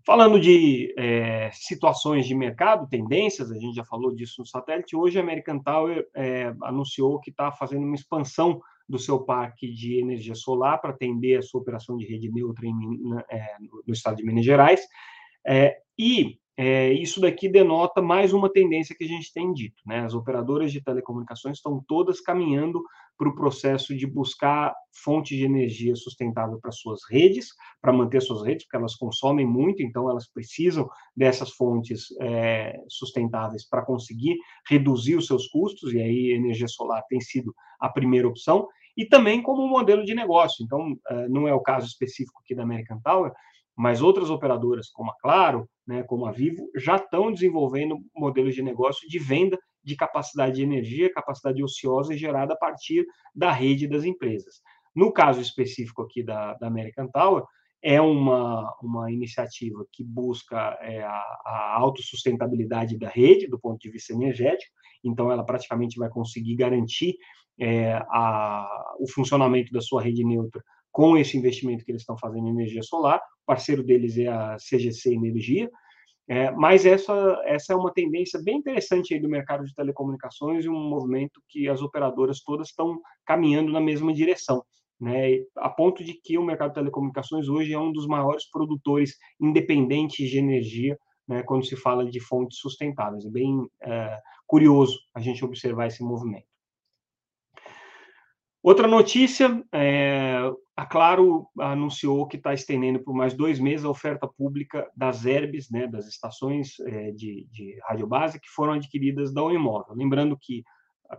Falando 0.07 0.39
de 0.39 0.95
é, 0.97 1.51
situações 1.53 2.27
de 2.27 2.35
mercado, 2.35 2.89
tendências, 2.89 3.51
a 3.51 3.59
gente 3.59 3.75
já 3.75 3.85
falou 3.85 4.15
disso 4.15 4.37
no 4.39 4.47
satélite. 4.47 4.95
Hoje 4.95 5.19
a 5.19 5.21
American 5.21 5.59
Tower 5.59 6.07
é, 6.15 6.55
anunciou 6.63 7.19
que 7.19 7.31
está 7.31 7.51
fazendo 7.51 7.85
uma 7.85 7.97
expansão 7.97 8.61
do 8.89 9.01
seu 9.01 9.25
parque 9.25 9.69
de 9.69 9.99
energia 9.99 10.37
solar 10.37 10.81
para 10.81 10.91
atender 10.91 11.37
a 11.37 11.43
sua 11.43 11.61
operação 11.61 11.97
de 11.97 12.07
rede 12.07 12.31
neutra 12.31 12.65
em, 12.65 12.77
é, 13.29 13.57
no 13.85 13.93
estado 13.93 14.17
de 14.17 14.25
Minas 14.25 14.45
Gerais. 14.45 14.81
É, 15.45 15.77
e 15.99 16.39
é, 16.57 16.91
isso 16.93 17.21
daqui 17.21 17.49
denota 17.49 18.01
mais 18.01 18.33
uma 18.33 18.51
tendência 18.51 18.97
que 18.97 19.05
a 19.05 19.09
gente 19.09 19.33
tem 19.33 19.53
dito. 19.53 19.83
Né? 19.87 20.01
As 20.01 20.15
operadoras 20.15 20.73
de 20.73 20.81
telecomunicações 20.81 21.59
estão 21.59 21.85
todas 21.87 22.21
caminhando 22.21 22.83
para 23.19 23.29
o 23.29 23.35
processo 23.35 23.95
de 23.95 24.07
buscar 24.07 24.75
fontes 25.03 25.37
de 25.37 25.45
energia 25.45 25.95
sustentável 25.95 26.59
para 26.61 26.73
suas 26.73 27.01
redes, 27.11 27.49
para 27.81 27.93
manter 27.93 28.21
suas 28.23 28.43
redes, 28.43 28.65
porque 28.65 28.77
elas 28.77 28.95
consomem 28.95 29.47
muito, 29.47 29.83
então 29.83 30.09
elas 30.09 30.31
precisam 30.31 30.89
dessas 31.15 31.51
fontes 31.51 32.07
é, 32.21 32.79
sustentáveis 32.89 33.67
para 33.69 33.85
conseguir 33.85 34.37
reduzir 34.69 35.17
os 35.17 35.27
seus 35.27 35.47
custos, 35.49 35.93
e 35.93 36.01
aí 36.01 36.33
energia 36.33 36.69
solar 36.69 37.03
tem 37.09 37.21
sido 37.21 37.55
a 37.81 37.89
primeira 37.89 38.29
opção, 38.29 38.67
e 38.97 39.05
também 39.05 39.43
como 39.43 39.67
modelo 39.69 40.05
de 40.05 40.15
negócio. 40.15 40.65
Então, 40.65 40.97
é, 41.09 41.29
não 41.29 41.47
é 41.47 41.53
o 41.53 41.61
caso 41.61 41.87
específico 41.87 42.41
aqui 42.43 42.55
da 42.55 42.63
American 42.63 43.01
Tower, 43.01 43.33
mas 43.77 44.01
outras 44.01 44.31
operadoras, 44.31 44.89
como 44.91 45.11
a 45.11 45.17
Claro, 45.21 45.69
né, 45.87 46.03
como 46.03 46.27
a 46.27 46.33
Vivo, 46.33 46.71
já 46.77 46.97
estão 46.97 47.31
desenvolvendo 47.31 47.99
modelos 48.15 48.55
de 48.55 48.63
negócio 48.63 49.09
de 49.09 49.19
venda 49.19 49.59
de 49.85 49.95
capacidade 49.95 50.57
de 50.57 50.63
energia, 50.63 51.13
capacidade 51.13 51.63
ociosa 51.63 52.17
gerada 52.17 52.55
a 52.55 52.57
partir 52.57 53.07
da 53.35 53.53
rede 53.53 53.87
das 53.87 54.05
empresas. 54.05 54.61
No 54.95 55.13
caso 55.13 55.41
específico 55.41 56.03
aqui 56.03 56.23
da, 56.23 56.55
da 56.55 56.67
American 56.67 57.09
Tower, 57.09 57.45
é 57.83 58.01
uma, 58.01 58.75
uma 58.83 59.13
iniciativa 59.13 59.87
que 59.93 60.03
busca 60.03 60.77
é, 60.81 61.03
a, 61.03 61.23
a 61.45 61.77
autossustentabilidade 61.77 62.99
da 62.99 63.09
rede 63.09 63.47
do 63.47 63.61
ponto 63.61 63.79
de 63.79 63.91
vista 63.91 64.13
energético, 64.13 64.73
então 65.05 65.31
ela 65.31 65.45
praticamente 65.45 65.99
vai 65.99 66.09
conseguir 66.09 66.57
garantir 66.57 67.15
é, 67.61 67.95
a, 68.11 68.97
o 68.99 69.09
funcionamento 69.09 69.71
da 69.73 69.81
sua 69.81 70.03
rede 70.03 70.25
neutra 70.25 70.63
com 70.97 71.15
esse 71.15 71.37
investimento 71.37 71.85
que 71.85 71.91
eles 71.91 72.01
estão 72.01 72.17
fazendo 72.17 72.47
em 72.47 72.53
energia 72.53 72.83
solar. 72.83 73.19
O 73.19 73.45
parceiro 73.45 73.85
deles 73.85 74.17
é 74.17 74.29
a 74.29 74.57
CGC 74.57 75.13
Energia. 75.13 75.71
É, 76.27 76.51
mas 76.53 76.87
essa, 76.87 77.39
essa 77.45 77.75
é 77.75 77.77
uma 77.77 77.93
tendência 77.93 78.41
bem 78.43 78.57
interessante 78.57 79.13
aí 79.13 79.21
do 79.21 79.29
mercado 79.29 79.63
de 79.67 79.75
telecomunicações 79.75 80.65
e 80.65 80.71
um 80.71 80.89
movimento 80.89 81.39
que 81.51 81.69
as 81.69 81.83
operadoras 81.83 82.41
todas 82.41 82.69
estão 82.69 82.99
caminhando 83.27 83.71
na 83.71 83.79
mesma 83.81 84.11
direção. 84.15 84.65
Né, 84.99 85.45
a 85.59 85.69
ponto 85.69 86.03
de 86.03 86.15
que 86.15 86.39
o 86.39 86.43
mercado 86.43 86.71
de 86.71 86.77
telecomunicações 86.77 87.47
hoje 87.47 87.75
é 87.75 87.79
um 87.79 87.93
dos 87.93 88.07
maiores 88.07 88.49
produtores 88.51 89.19
independentes 89.39 90.31
de 90.31 90.39
energia 90.39 90.99
né, 91.29 91.43
quando 91.43 91.67
se 91.67 91.77
fala 91.77 92.11
de 92.11 92.21
fontes 92.21 92.57
sustentáveis. 92.59 93.27
É 93.27 93.31
bem 93.31 93.69
é, 93.83 94.19
curioso 94.47 94.99
a 95.15 95.21
gente 95.21 95.45
observar 95.45 95.89
esse 95.89 96.03
movimento. 96.03 96.47
Outra 98.63 98.89
notícia, 98.89 99.63
é, 99.71 100.41
a 100.77 100.85
Claro 100.85 101.49
anunciou 101.59 102.27
que 102.29 102.37
está 102.37 102.53
estendendo 102.53 103.03
por 103.03 103.15
mais 103.15 103.33
dois 103.33 103.59
meses 103.59 103.87
a 103.87 103.91
oferta 103.91 104.29
pública 104.29 104.87
das 104.95 105.25
ERBs, 105.25 105.71
né, 105.71 105.87
das 105.87 106.07
estações 106.07 106.79
é, 106.81 107.13
de, 107.13 107.49
de 107.51 107.79
rádio 107.89 108.07
base 108.07 108.39
que 108.39 108.49
foram 108.51 108.75
adquiridas 108.75 109.33
da 109.33 109.41
Imóvel. 109.53 109.95
Lembrando 109.95 110.37
que 110.39 110.63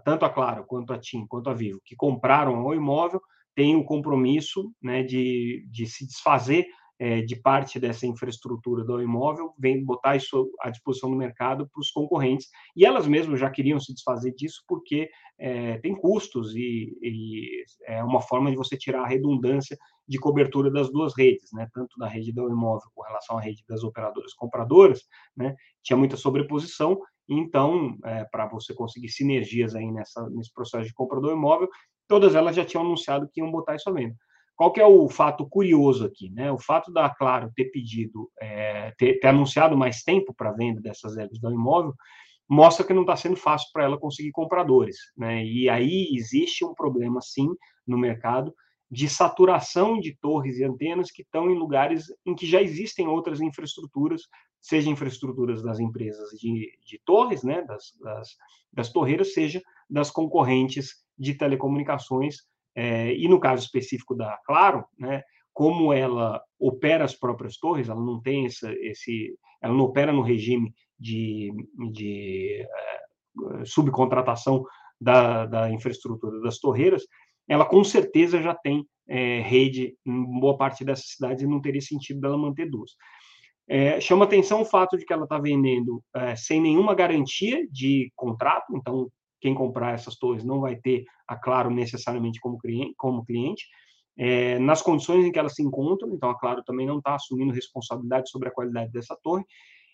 tanto 0.05 0.25
a 0.25 0.29
Claro 0.29 0.63
quanto 0.65 0.93
a 0.93 0.99
TIM 0.99 1.25
quanto 1.25 1.49
a 1.49 1.53
Vivo 1.53 1.81
que 1.83 1.95
compraram 1.95 2.63
o 2.63 2.73
Imóvel 2.73 3.21
têm 3.55 3.75
o 3.75 3.83
compromisso 3.83 4.71
né, 4.81 5.01
de, 5.01 5.65
de 5.71 5.87
se 5.87 6.05
desfazer 6.05 6.67
é, 6.99 7.21
de 7.21 7.35
parte 7.35 7.79
dessa 7.79 8.07
infraestrutura 8.07 8.83
do 8.83 9.01
imóvel, 9.01 9.53
vem 9.57 9.83
botar 9.83 10.15
isso 10.15 10.49
à 10.59 10.69
disposição 10.69 11.09
do 11.09 11.15
mercado 11.15 11.67
para 11.67 11.79
os 11.79 11.91
concorrentes. 11.91 12.47
E 12.75 12.85
elas 12.85 13.07
mesmas 13.07 13.39
já 13.39 13.49
queriam 13.49 13.79
se 13.79 13.93
desfazer 13.93 14.33
disso 14.33 14.63
porque 14.67 15.09
é, 15.39 15.77
tem 15.77 15.95
custos 15.95 16.55
e, 16.55 16.97
e, 17.01 17.63
é 17.85 18.03
uma 18.03 18.21
forma 18.21 18.49
de 18.49 18.57
você 18.57 18.75
tirar 18.75 19.03
a 19.03 19.07
redundância 19.07 19.77
de 20.07 20.17
cobertura 20.17 20.71
das 20.71 20.91
duas 20.91 21.15
redes, 21.15 21.49
né? 21.53 21.67
tanto 21.73 21.97
da 21.99 22.07
rede 22.07 22.31
do 22.31 22.49
imóvel 22.49 22.89
com 22.95 23.03
relação 23.03 23.37
à 23.37 23.41
rede 23.41 23.63
das 23.67 23.83
operadoras 23.83 24.33
compradoras, 24.33 25.03
né? 25.35 25.55
tinha 25.83 25.97
muita 25.97 26.17
sobreposição, 26.17 26.99
então, 27.29 27.97
é, 28.05 28.23
para 28.25 28.47
você 28.47 28.73
conseguir 28.73 29.09
sinergias 29.09 29.75
aí 29.75 29.91
nessa, 29.91 30.27
nesse 30.29 30.51
processo 30.53 30.85
de 30.85 30.93
compra 30.93 31.19
do 31.19 31.31
imóvel, 31.31 31.69
todas 32.07 32.35
elas 32.35 32.55
já 32.55 32.63
tinham 32.63 32.85
anunciado 32.85 33.27
que 33.31 33.41
iam 33.41 33.51
botar 33.51 33.75
isso 33.75 33.89
à 33.89 33.93
venda. 33.93 34.15
Qual 34.57 34.73
que 34.73 34.81
é 34.81 34.85
o 34.85 35.07
fato 35.07 35.47
curioso 35.47 36.03
aqui? 36.03 36.31
Né? 36.31 36.51
O 36.51 36.57
fato 36.57 36.91
da 36.91 37.07
Claro 37.07 37.51
ter 37.55 37.65
pedido, 37.65 38.27
é, 38.41 38.91
ter, 38.97 39.19
ter, 39.19 39.27
anunciado 39.27 39.77
mais 39.77 40.01
tempo 40.01 40.33
para 40.33 40.51
venda 40.51 40.81
dessas 40.81 41.15
egos 41.15 41.39
do 41.39 41.51
imóvel, 41.51 41.93
mostra 42.49 42.83
que 42.83 42.93
não 42.93 43.01
está 43.01 43.15
sendo 43.15 43.35
fácil 43.35 43.69
para 43.71 43.83
ela 43.83 43.99
conseguir 43.99 44.31
compradores. 44.31 44.97
Né? 45.15 45.45
E 45.45 45.69
aí 45.69 46.09
existe 46.11 46.65
um 46.65 46.73
problema, 46.73 47.21
sim, 47.21 47.47
no 47.85 47.99
mercado 47.99 48.51
de 48.89 49.07
saturação 49.07 49.99
de 49.99 50.17
torres 50.19 50.57
e 50.57 50.63
antenas 50.63 51.11
que 51.11 51.21
estão 51.21 51.51
em 51.51 51.55
lugares 51.55 52.05
em 52.25 52.33
que 52.33 52.47
já 52.47 52.59
existem 52.59 53.07
outras 53.07 53.39
infraestruturas, 53.39 54.23
seja 54.59 54.89
infraestruturas 54.89 55.61
das 55.61 55.79
empresas 55.79 56.31
de, 56.31 56.71
de 56.83 56.99
torres, 57.05 57.43
né, 57.43 57.61
das, 57.63 57.93
das, 58.01 58.29
das 58.73 58.91
torreiras, 58.91 59.33
seja 59.33 59.61
das 59.87 60.09
concorrentes 60.09 61.05
de 61.15 61.35
telecomunicações 61.35 62.37
é, 62.77 63.11
e 63.11 63.27
no 63.27 63.39
caso 63.39 63.65
específico 63.65 64.15
da 64.15 64.37
Claro, 64.45 64.85
né, 64.99 65.23
como 65.51 65.91
ela 65.91 66.39
opera 66.59 67.03
as 67.03 67.15
próprias 67.15 67.57
torres, 67.57 67.89
ela 67.89 67.99
não 67.99 68.21
tem 68.21 68.45
essa, 68.45 68.71
esse, 68.73 69.35
ela 69.59 69.73
não 69.73 69.85
opera 69.85 70.13
no 70.13 70.21
regime 70.21 70.71
de, 70.99 71.51
de 71.91 72.61
é, 72.61 73.65
subcontratação 73.65 74.63
da, 75.01 75.47
da 75.47 75.71
infraestrutura 75.71 76.39
das 76.41 76.59
torreiras, 76.59 77.03
ela 77.49 77.65
com 77.65 77.83
certeza 77.83 78.39
já 78.43 78.53
tem 78.53 78.85
é, 79.07 79.41
rede 79.41 79.95
em 80.05 80.39
boa 80.39 80.55
parte 80.55 80.85
dessas 80.85 81.07
cidades 81.07 81.43
e 81.43 81.47
não 81.47 81.59
teria 81.59 81.81
sentido 81.81 82.19
dela 82.19 82.37
manter 82.37 82.69
duas. 82.69 82.91
É, 83.67 83.99
chama 83.99 84.25
atenção 84.25 84.61
o 84.61 84.65
fato 84.65 84.95
de 84.95 85.03
que 85.03 85.11
ela 85.11 85.23
está 85.23 85.39
vendendo 85.39 86.03
é, 86.15 86.35
sem 86.35 86.61
nenhuma 86.61 86.93
garantia 86.93 87.67
de 87.71 88.11
contrato, 88.15 88.75
então 88.75 89.09
quem 89.39 89.53
comprar 89.53 89.93
essas 89.93 90.15
torres 90.15 90.43
não 90.43 90.61
vai 90.61 90.75
ter 90.75 91.05
a 91.27 91.35
Claro 91.35 91.69
necessariamente 91.69 92.39
como 92.39 92.57
cliente, 92.57 92.93
como 92.97 93.25
cliente 93.25 93.65
é, 94.17 94.57
nas 94.57 94.81
condições 94.81 95.25
em 95.25 95.31
que 95.31 95.37
elas 95.37 95.53
se 95.53 95.61
encontram, 95.61 96.11
então 96.11 96.29
a 96.29 96.37
Claro 96.37 96.63
também 96.63 96.87
não 96.87 96.97
está 96.97 97.15
assumindo 97.15 97.53
responsabilidade 97.53 98.29
sobre 98.29 98.49
a 98.49 98.51
qualidade 98.51 98.91
dessa 98.91 99.15
torre, 99.21 99.45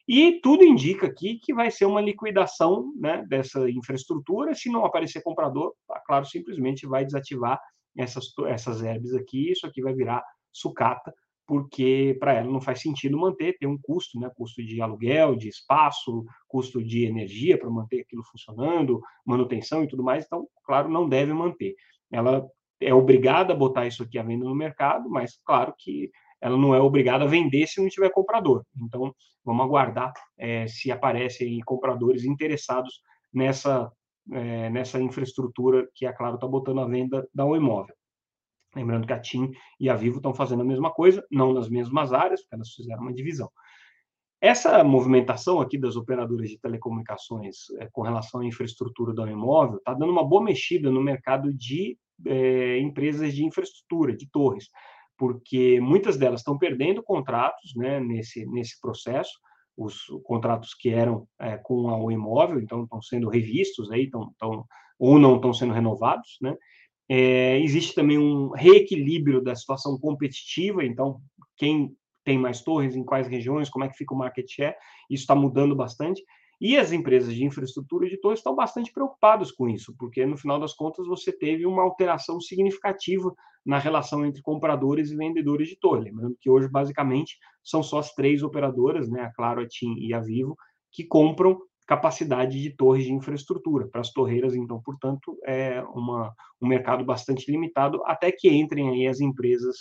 e 0.07 0.39
tudo 0.41 0.63
indica 0.63 1.07
aqui 1.07 1.39
que 1.41 1.53
vai 1.53 1.69
ser 1.71 1.85
uma 1.85 2.01
liquidação 2.01 2.93
né, 2.97 3.25
dessa 3.27 3.69
infraestrutura, 3.69 4.55
se 4.55 4.69
não 4.69 4.85
aparecer 4.85 5.21
comprador, 5.21 5.73
a 5.89 5.99
Claro 5.99 6.25
simplesmente 6.25 6.87
vai 6.87 7.05
desativar 7.05 7.59
essas, 7.97 8.25
essas 8.47 8.81
herbes 8.81 9.13
aqui, 9.13 9.51
isso 9.51 9.67
aqui 9.67 9.81
vai 9.81 9.93
virar 9.93 10.23
sucata, 10.51 11.13
porque 11.45 12.15
para 12.19 12.33
ela 12.33 12.49
não 12.49 12.61
faz 12.61 12.81
sentido 12.81 13.17
manter, 13.17 13.57
tem 13.59 13.67
um 13.67 13.77
custo, 13.77 14.19
né? 14.19 14.29
custo 14.35 14.63
de 14.63 14.81
aluguel, 14.81 15.35
de 15.35 15.49
espaço, 15.49 16.25
custo 16.47 16.83
de 16.83 17.05
energia 17.05 17.57
para 17.57 17.69
manter 17.69 18.01
aquilo 18.01 18.23
funcionando, 18.23 19.01
manutenção 19.25 19.83
e 19.83 19.87
tudo 19.87 20.03
mais, 20.03 20.25
então, 20.25 20.47
claro, 20.65 20.89
não 20.89 21.07
deve 21.07 21.33
manter. 21.33 21.75
Ela 22.11 22.47
é 22.79 22.93
obrigada 22.93 23.53
a 23.53 23.55
botar 23.55 23.87
isso 23.87 24.03
aqui 24.03 24.17
à 24.17 24.23
venda 24.23 24.45
no 24.45 24.55
mercado, 24.55 25.09
mas 25.09 25.39
claro 25.45 25.73
que 25.77 26.11
ela 26.41 26.57
não 26.57 26.75
é 26.75 26.81
obrigada 26.81 27.23
a 27.23 27.27
vender 27.27 27.67
se 27.67 27.81
não 27.81 27.89
tiver 27.89 28.09
comprador. 28.09 28.65
Então, 28.81 29.13
vamos 29.45 29.65
aguardar 29.65 30.13
é, 30.37 30.67
se 30.67 30.91
aparecem 30.91 31.59
compradores 31.65 32.25
interessados 32.25 33.01
nessa, 33.33 33.91
é, 34.31 34.69
nessa 34.69 35.01
infraestrutura 35.01 35.87
que 35.95 36.05
a 36.05 36.13
Claro 36.13 36.35
está 36.35 36.47
botando 36.47 36.81
à 36.81 36.85
venda 36.85 37.27
da 37.33 37.45
um 37.45 37.55
imóvel. 37.55 37.95
Lembrando 38.75 39.05
que 39.05 39.13
a 39.13 39.19
TIM 39.19 39.51
e 39.79 39.89
a 39.89 39.95
Vivo 39.95 40.17
estão 40.17 40.33
fazendo 40.33 40.61
a 40.61 40.65
mesma 40.65 40.91
coisa, 40.91 41.25
não 41.31 41.53
nas 41.53 41.69
mesmas 41.69 42.11
áreas, 42.11 42.41
porque 42.41 42.55
elas 42.55 42.69
fizeram 42.69 43.01
uma 43.01 43.13
divisão. 43.13 43.49
Essa 44.41 44.83
movimentação 44.83 45.61
aqui 45.61 45.77
das 45.77 45.95
operadoras 45.95 46.49
de 46.49 46.59
telecomunicações 46.59 47.69
é, 47.79 47.87
com 47.91 48.01
relação 48.01 48.41
à 48.41 48.45
infraestrutura 48.45 49.13
do 49.13 49.25
imóvel 49.25 49.77
está 49.77 49.93
dando 49.93 50.11
uma 50.11 50.27
boa 50.27 50.43
mexida 50.43 50.91
no 50.91 51.01
mercado 51.01 51.53
de 51.53 51.97
é, 52.27 52.77
empresas 52.79 53.33
de 53.33 53.45
infraestrutura, 53.45 54.13
de 54.15 54.29
torres, 54.29 54.67
porque 55.17 55.79
muitas 55.79 56.17
delas 56.17 56.41
estão 56.41 56.57
perdendo 56.57 57.01
contratos 57.01 57.73
né, 57.75 57.99
nesse, 58.01 58.45
nesse 58.47 58.79
processo, 58.81 59.31
os 59.77 60.01
contratos 60.23 60.73
que 60.73 60.89
eram 60.89 61.25
é, 61.39 61.57
com 61.57 61.75
o 61.75 62.11
imóvel, 62.11 62.59
então 62.59 62.83
estão 62.83 63.01
sendo 63.01 63.29
revistos 63.29 63.89
aí, 63.91 64.03
estão, 64.03 64.29
estão, 64.31 64.65
ou 64.99 65.17
não 65.17 65.37
estão 65.37 65.53
sendo 65.53 65.73
renovados, 65.73 66.37
né? 66.41 66.53
É, 67.09 67.59
existe 67.59 67.93
também 67.93 68.17
um 68.17 68.49
reequilíbrio 68.49 69.41
da 69.41 69.55
situação 69.55 69.97
competitiva, 69.99 70.83
então, 70.85 71.19
quem 71.57 71.95
tem 72.23 72.37
mais 72.37 72.61
torres, 72.61 72.95
em 72.95 73.03
quais 73.03 73.27
regiões, 73.27 73.69
como 73.69 73.85
é 73.85 73.89
que 73.89 73.97
fica 73.97 74.13
o 74.13 74.17
market 74.17 74.49
share, 74.49 74.75
isso 75.09 75.23
está 75.23 75.35
mudando 75.35 75.75
bastante. 75.75 76.23
E 76.61 76.77
as 76.77 76.93
empresas 76.93 77.35
de 77.35 77.43
infraestrutura 77.43 78.07
de 78.07 78.17
torres 78.17 78.39
estão 78.39 78.55
bastante 78.55 78.91
preocupadas 78.93 79.51
com 79.51 79.67
isso, 79.67 79.93
porque 79.99 80.25
no 80.25 80.37
final 80.37 80.59
das 80.59 80.73
contas 80.73 81.05
você 81.05 81.31
teve 81.31 81.65
uma 81.65 81.83
alteração 81.83 82.39
significativa 82.39 83.33
na 83.65 83.77
relação 83.77 84.25
entre 84.25 84.41
compradores 84.41 85.11
e 85.11 85.15
vendedores 85.15 85.67
de 85.67 85.77
torre. 85.77 86.05
Lembrando 86.05 86.37
que 86.39 86.49
hoje, 86.49 86.69
basicamente, 86.69 87.37
são 87.63 87.83
só 87.83 87.99
as 87.99 88.13
três 88.13 88.43
operadoras, 88.43 89.09
né, 89.09 89.21
a 89.23 89.33
Claro, 89.33 89.61
a 89.61 89.67
TIM 89.67 89.95
e 89.97 90.13
a 90.13 90.19
Vivo, 90.19 90.55
que 90.91 91.03
compram 91.03 91.59
capacidade 91.93 92.59
de 92.59 92.71
torres 92.71 93.05
de 93.05 93.13
infraestrutura. 93.13 93.87
Para 93.87 94.01
as 94.01 94.11
torreiras, 94.11 94.55
então, 94.55 94.81
portanto, 94.81 95.37
é 95.45 95.81
uma, 95.93 96.33
um 96.59 96.67
mercado 96.67 97.05
bastante 97.05 97.51
limitado, 97.51 98.01
até 98.05 98.31
que 98.31 98.49
entrem 98.49 98.89
aí 98.89 99.07
as 99.07 99.19
empresas 99.21 99.75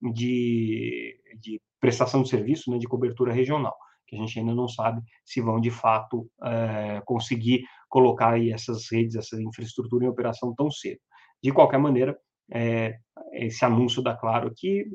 de, 0.00 1.14
de 1.38 1.60
prestação 1.78 2.22
de 2.22 2.30
serviço, 2.30 2.70
né, 2.70 2.78
de 2.78 2.86
cobertura 2.86 3.32
regional, 3.32 3.76
que 4.06 4.16
a 4.16 4.18
gente 4.18 4.38
ainda 4.38 4.54
não 4.54 4.66
sabe 4.66 5.02
se 5.26 5.42
vão, 5.42 5.60
de 5.60 5.70
fato, 5.70 6.26
é, 6.42 7.02
conseguir 7.04 7.64
colocar 7.88 8.34
aí 8.34 8.50
essas 8.50 8.90
redes, 8.90 9.16
essa 9.16 9.40
infraestrutura 9.40 10.06
em 10.06 10.08
operação 10.08 10.54
tão 10.54 10.70
cedo. 10.70 11.00
De 11.42 11.52
qualquer 11.52 11.78
maneira, 11.78 12.16
é, 12.50 12.96
esse 13.32 13.62
anúncio 13.62 14.02
da 14.02 14.16
Claro 14.16 14.48
aqui 14.48 14.86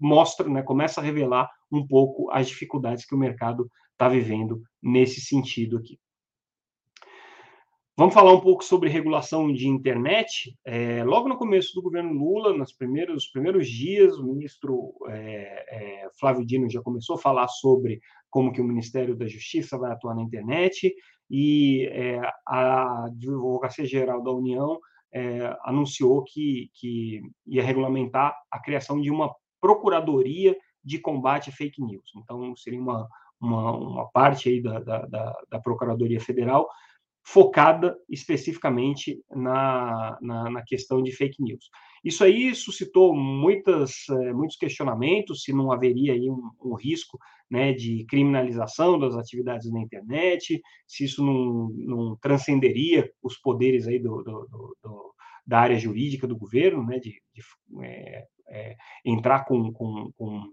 mostra, 0.00 0.48
né, 0.48 0.62
começa 0.62 1.00
a 1.00 1.04
revelar 1.04 1.50
um 1.70 1.86
pouco 1.86 2.30
as 2.30 2.48
dificuldades 2.48 3.04
que 3.04 3.14
o 3.14 3.18
mercado 3.18 3.70
está 3.92 4.08
vivendo 4.08 4.62
nesse 4.82 5.20
sentido 5.20 5.76
aqui. 5.76 5.98
Vamos 7.94 8.14
falar 8.14 8.32
um 8.32 8.40
pouco 8.40 8.64
sobre 8.64 8.88
regulação 8.88 9.52
de 9.52 9.68
internet. 9.68 10.56
É, 10.64 11.04
logo 11.04 11.28
no 11.28 11.36
começo 11.36 11.74
do 11.74 11.82
governo 11.82 12.14
Lula, 12.14 12.56
nos 12.56 12.72
primeiros, 12.72 13.26
primeiros 13.26 13.68
dias, 13.68 14.16
o 14.16 14.24
ministro 14.24 14.94
é, 15.08 16.04
é, 16.04 16.08
Flávio 16.18 16.46
Dino 16.46 16.70
já 16.70 16.80
começou 16.80 17.16
a 17.16 17.18
falar 17.18 17.48
sobre 17.48 18.00
como 18.30 18.50
que 18.50 18.62
o 18.62 18.64
Ministério 18.64 19.14
da 19.14 19.26
Justiça 19.26 19.76
vai 19.76 19.92
atuar 19.92 20.14
na 20.14 20.22
internet 20.22 20.94
e 21.30 21.86
é, 21.92 22.18
a 22.48 23.04
Advocacia 23.04 23.84
Geral 23.84 24.22
da 24.22 24.32
União 24.32 24.80
é, 25.12 25.54
anunciou 25.62 26.24
que, 26.24 26.70
que 26.72 27.20
ia 27.46 27.62
regulamentar 27.62 28.34
a 28.50 28.58
criação 28.58 29.02
de 29.02 29.10
uma 29.10 29.34
procuradoria 29.60 30.56
de 30.82 30.98
combate 30.98 31.50
a 31.50 31.52
fake 31.52 31.82
news. 31.82 32.10
Então, 32.16 32.56
seria 32.56 32.80
uma, 32.80 33.06
uma, 33.38 33.76
uma 33.76 34.10
parte 34.12 34.48
aí 34.48 34.62
da, 34.62 34.80
da, 34.80 35.02
da, 35.02 35.34
da 35.50 35.60
Procuradoria 35.60 36.20
Federal 36.20 36.66
focada 37.24 37.96
especificamente 38.08 39.22
na, 39.30 40.18
na, 40.20 40.50
na, 40.50 40.62
questão 40.62 41.02
de 41.02 41.12
fake 41.12 41.40
news. 41.42 41.70
Isso 42.04 42.24
aí 42.24 42.52
suscitou 42.54 43.14
muitas, 43.14 44.08
eh, 44.10 44.32
muitos 44.32 44.56
questionamentos 44.56 45.44
se 45.44 45.52
não 45.52 45.70
haveria 45.70 46.14
aí 46.14 46.28
um, 46.28 46.50
um, 46.60 46.74
risco 46.74 47.16
né, 47.48 47.72
de 47.72 48.04
criminalização 48.06 48.98
das 48.98 49.14
atividades 49.14 49.70
na 49.70 49.80
internet, 49.80 50.60
se 50.86 51.04
isso 51.04 51.24
não, 51.24 51.68
não 51.76 52.16
transcenderia 52.16 53.08
os 53.22 53.36
poderes 53.36 53.86
aí 53.86 54.00
do, 54.00 54.22
do, 54.22 54.48
do, 54.82 55.14
da 55.46 55.60
área 55.60 55.78
jurídica 55.78 56.26
do 56.26 56.36
governo, 56.36 56.84
né, 56.84 56.98
de, 56.98 57.22
de 57.32 57.84
é, 57.84 58.26
é, 58.48 58.76
entrar 59.04 59.44
com, 59.44 59.72
com, 59.72 60.10
com 60.16 60.52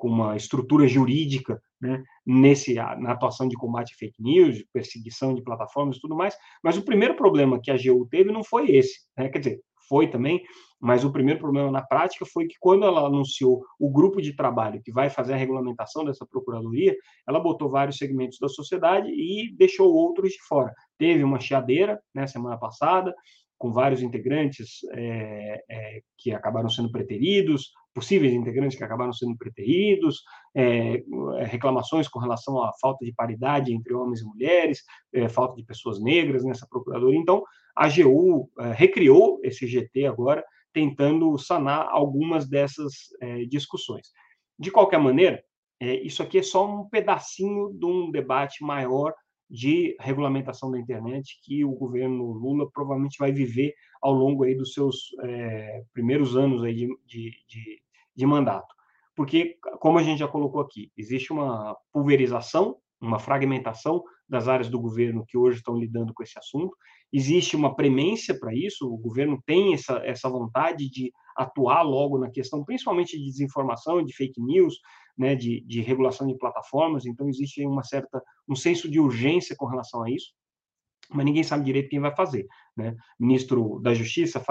com 0.00 0.08
uma 0.08 0.34
estrutura 0.34 0.88
jurídica 0.88 1.60
né, 1.78 2.02
nesse, 2.26 2.74
na 2.74 3.12
atuação 3.12 3.46
de 3.46 3.54
combate 3.54 3.92
a 3.94 3.98
fake 3.98 4.20
news, 4.20 4.64
perseguição 4.72 5.34
de 5.34 5.42
plataformas 5.42 5.98
e 5.98 6.00
tudo 6.00 6.16
mais. 6.16 6.34
Mas 6.64 6.78
o 6.78 6.82
primeiro 6.82 7.14
problema 7.14 7.60
que 7.60 7.70
a 7.70 7.74
AGU 7.74 8.08
teve 8.10 8.32
não 8.32 8.42
foi 8.42 8.70
esse, 8.70 9.00
né, 9.16 9.28
quer 9.28 9.38
dizer, 9.38 9.60
foi 9.86 10.08
também, 10.08 10.40
mas 10.80 11.04
o 11.04 11.12
primeiro 11.12 11.40
problema 11.40 11.70
na 11.70 11.82
prática 11.82 12.24
foi 12.24 12.46
que 12.46 12.54
quando 12.60 12.86
ela 12.86 13.06
anunciou 13.06 13.62
o 13.78 13.90
grupo 13.90 14.22
de 14.22 14.34
trabalho 14.34 14.80
que 14.82 14.92
vai 14.92 15.10
fazer 15.10 15.34
a 15.34 15.36
regulamentação 15.36 16.04
dessa 16.04 16.24
procuradoria, 16.24 16.96
ela 17.28 17.40
botou 17.40 17.68
vários 17.68 17.98
segmentos 17.98 18.38
da 18.40 18.48
sociedade 18.48 19.10
e 19.10 19.54
deixou 19.56 19.92
outros 19.92 20.30
de 20.30 20.38
fora. 20.48 20.72
Teve 20.96 21.24
uma 21.24 21.40
chiadeira, 21.40 22.00
né, 22.14 22.26
semana 22.26 22.56
passada, 22.56 23.12
com 23.60 23.74
vários 23.74 24.00
integrantes 24.00 24.78
é, 24.94 25.62
é, 25.70 26.00
que 26.16 26.32
acabaram 26.32 26.70
sendo 26.70 26.90
preteridos, 26.90 27.70
possíveis 27.92 28.32
integrantes 28.32 28.78
que 28.78 28.82
acabaram 28.82 29.12
sendo 29.12 29.36
preteridos, 29.36 30.22
é, 30.56 31.02
reclamações 31.44 32.08
com 32.08 32.18
relação 32.18 32.62
à 32.62 32.72
falta 32.80 33.04
de 33.04 33.12
paridade 33.12 33.74
entre 33.74 33.92
homens 33.92 34.22
e 34.22 34.24
mulheres, 34.24 34.82
falta 35.28 35.56
de 35.56 35.62
pessoas 35.62 36.00
negras 36.00 36.42
nessa 36.42 36.66
procuradoria. 36.66 37.18
Então, 37.18 37.44
a 37.76 37.84
AGU 37.84 38.48
recriou 38.74 39.38
esse 39.44 39.66
GT 39.66 40.06
agora, 40.06 40.42
tentando 40.72 41.36
sanar 41.36 41.86
algumas 41.90 42.48
dessas 42.48 42.92
discussões. 43.48 44.06
De 44.58 44.70
qualquer 44.70 45.00
maneira, 45.00 45.42
isso 45.80 46.22
aqui 46.22 46.38
é 46.38 46.42
só 46.42 46.66
um 46.66 46.88
pedacinho 46.88 47.72
de 47.74 47.84
um 47.84 48.10
debate 48.10 48.64
maior 48.64 49.12
de 49.50 49.96
regulamentação 49.98 50.70
da 50.70 50.78
internet 50.78 51.40
que 51.42 51.64
o 51.64 51.72
governo 51.72 52.32
Lula 52.32 52.70
provavelmente 52.70 53.18
vai 53.18 53.32
viver 53.32 53.74
ao 54.00 54.12
longo 54.12 54.44
aí 54.44 54.54
dos 54.54 54.72
seus 54.72 55.08
é, 55.22 55.82
primeiros 55.92 56.36
anos 56.36 56.62
aí 56.62 56.74
de, 56.74 56.88
de, 57.04 57.30
de, 57.48 57.82
de 58.14 58.26
mandato. 58.26 58.72
Porque, 59.16 59.58
como 59.80 59.98
a 59.98 60.02
gente 60.02 60.20
já 60.20 60.28
colocou 60.28 60.60
aqui, 60.60 60.90
existe 60.96 61.32
uma 61.32 61.76
pulverização, 61.92 62.76
uma 63.00 63.18
fragmentação 63.18 64.02
das 64.28 64.46
áreas 64.46 64.68
do 64.68 64.80
governo 64.80 65.24
que 65.26 65.36
hoje 65.36 65.58
estão 65.58 65.76
lidando 65.76 66.14
com 66.14 66.22
esse 66.22 66.38
assunto. 66.38 66.76
Existe 67.12 67.56
uma 67.56 67.74
premência 67.74 68.38
para 68.38 68.54
isso, 68.54 68.86
o 68.88 68.96
governo 68.96 69.42
tem 69.44 69.74
essa, 69.74 70.00
essa 70.04 70.28
vontade 70.28 70.88
de 70.88 71.12
atuar 71.36 71.82
logo 71.82 72.18
na 72.18 72.30
questão, 72.30 72.64
principalmente 72.64 73.18
de 73.18 73.24
desinformação, 73.24 74.04
de 74.04 74.14
fake 74.14 74.40
news, 74.40 74.78
né, 75.20 75.34
de, 75.34 75.60
de 75.66 75.82
regulação 75.82 76.26
de 76.26 76.34
plataformas, 76.38 77.04
então 77.04 77.28
existe 77.28 77.62
uma 77.66 77.82
certa, 77.82 78.22
um 78.48 78.56
senso 78.56 78.90
de 78.90 78.98
urgência 78.98 79.54
com 79.54 79.66
relação 79.66 80.02
a 80.02 80.10
isso, 80.10 80.32
mas 81.10 81.26
ninguém 81.26 81.42
sabe 81.42 81.62
direito 81.62 81.90
quem 81.90 82.00
vai 82.00 82.14
fazer. 82.16 82.46
Né? 82.74 82.96
Ministro 83.18 83.78
da 83.80 83.92
Justiça, 83.92 84.42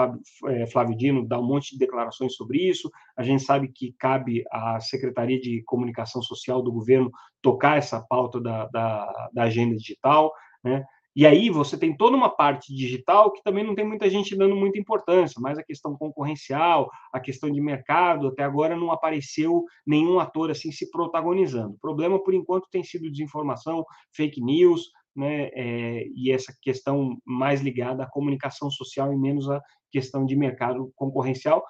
é, 0.46 0.66
Flávio 0.68 0.96
Dino, 0.96 1.26
dá 1.26 1.40
um 1.40 1.44
monte 1.46 1.72
de 1.72 1.78
declarações 1.78 2.36
sobre 2.36 2.58
isso. 2.68 2.88
A 3.16 3.24
gente 3.24 3.42
sabe 3.42 3.66
que 3.66 3.92
cabe 3.98 4.44
à 4.52 4.78
Secretaria 4.78 5.40
de 5.40 5.60
Comunicação 5.64 6.22
Social 6.22 6.62
do 6.62 6.70
governo 6.70 7.10
tocar 7.42 7.76
essa 7.76 8.00
pauta 8.00 8.40
da, 8.40 8.66
da, 8.66 9.30
da 9.32 9.42
agenda 9.44 9.74
digital. 9.74 10.32
Né? 10.62 10.84
E 11.14 11.26
aí 11.26 11.50
você 11.50 11.76
tem 11.76 11.96
toda 11.96 12.16
uma 12.16 12.28
parte 12.28 12.74
digital 12.74 13.32
que 13.32 13.42
também 13.42 13.64
não 13.64 13.74
tem 13.74 13.84
muita 13.84 14.08
gente 14.08 14.36
dando 14.36 14.54
muita 14.54 14.78
importância, 14.78 15.40
mas 15.40 15.58
a 15.58 15.64
questão 15.64 15.96
concorrencial, 15.96 16.88
a 17.12 17.18
questão 17.18 17.50
de 17.50 17.60
mercado, 17.60 18.28
até 18.28 18.44
agora 18.44 18.76
não 18.76 18.92
apareceu 18.92 19.64
nenhum 19.86 20.20
ator 20.20 20.50
assim 20.50 20.70
se 20.70 20.90
protagonizando. 20.90 21.74
O 21.74 21.80
problema, 21.80 22.22
por 22.22 22.32
enquanto, 22.32 22.68
tem 22.70 22.84
sido 22.84 23.10
desinformação, 23.10 23.84
fake 24.14 24.40
news, 24.40 24.90
né, 25.14 25.50
é, 25.52 26.06
e 26.14 26.30
essa 26.30 26.54
questão 26.62 27.18
mais 27.24 27.60
ligada 27.60 28.04
à 28.04 28.10
comunicação 28.10 28.70
social 28.70 29.12
e 29.12 29.18
menos 29.18 29.50
à 29.50 29.60
questão 29.90 30.24
de 30.24 30.36
mercado 30.36 30.92
concorrencial, 30.94 31.64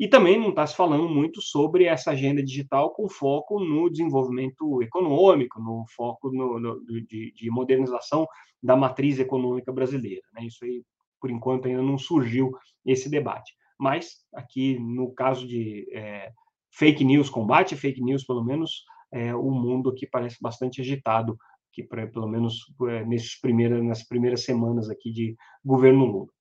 e 0.00 0.08
também 0.08 0.40
não 0.40 0.48
está 0.48 0.66
se 0.66 0.74
falando 0.74 1.06
muito 1.06 1.42
sobre 1.42 1.84
essa 1.84 2.12
agenda 2.12 2.42
digital 2.42 2.90
com 2.94 3.06
foco 3.06 3.60
no 3.60 3.90
desenvolvimento 3.90 4.82
econômico, 4.82 5.60
no 5.60 5.84
foco 5.94 6.32
no, 6.32 6.58
no, 6.58 6.80
de, 7.06 7.30
de, 7.36 7.50
modernização 7.50 8.26
da 8.62 8.74
matriz 8.74 9.18
econômica 9.18 9.70
brasileira. 9.70 10.22
Né? 10.32 10.46
Isso 10.46 10.64
aí, 10.64 10.82
por 11.20 11.30
enquanto, 11.30 11.68
ainda 11.68 11.82
não 11.82 11.98
surgiu 11.98 12.50
esse 12.86 13.10
debate. 13.10 13.52
mas 13.78 14.24
aqui 14.34 14.78
no 14.78 15.12
caso 15.12 15.46
de 15.46 15.86
é, 15.92 16.32
fake 16.70 17.04
news, 17.04 17.28
combate 17.28 17.76
fake 17.76 18.02
news, 18.02 18.24
pelo 18.24 18.42
menos, 18.42 18.84
é, 19.12 19.34
o 19.34 19.50
mundo 19.50 19.90
aqui 19.90 20.06
parece 20.06 20.38
bastante 20.40 20.80
agitado, 20.80 21.36
que 21.72 21.82
pelo 21.82 22.26
menos 22.26 22.64
é, 22.88 23.04
nesses 23.04 23.38
primeiras, 23.38 23.84
nas 23.84 24.02
primeiras 24.02 24.44
semanas 24.44 24.88
aqui 24.88 25.12
de 25.12 25.36
governo 25.62 26.06
Lula. 26.06 26.32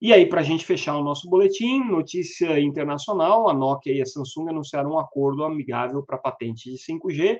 E 0.00 0.12
aí, 0.12 0.26
para 0.26 0.40
a 0.40 0.44
gente 0.44 0.64
fechar 0.64 0.96
o 0.96 1.02
nosso 1.02 1.28
boletim, 1.28 1.80
notícia 1.84 2.58
internacional: 2.60 3.48
a 3.48 3.54
Nokia 3.54 3.92
e 3.92 4.00
a 4.00 4.06
Samsung 4.06 4.48
anunciaram 4.48 4.92
um 4.92 4.98
acordo 4.98 5.44
amigável 5.44 6.04
para 6.04 6.16
patente 6.16 6.70
de 6.70 6.78
5G. 6.78 7.38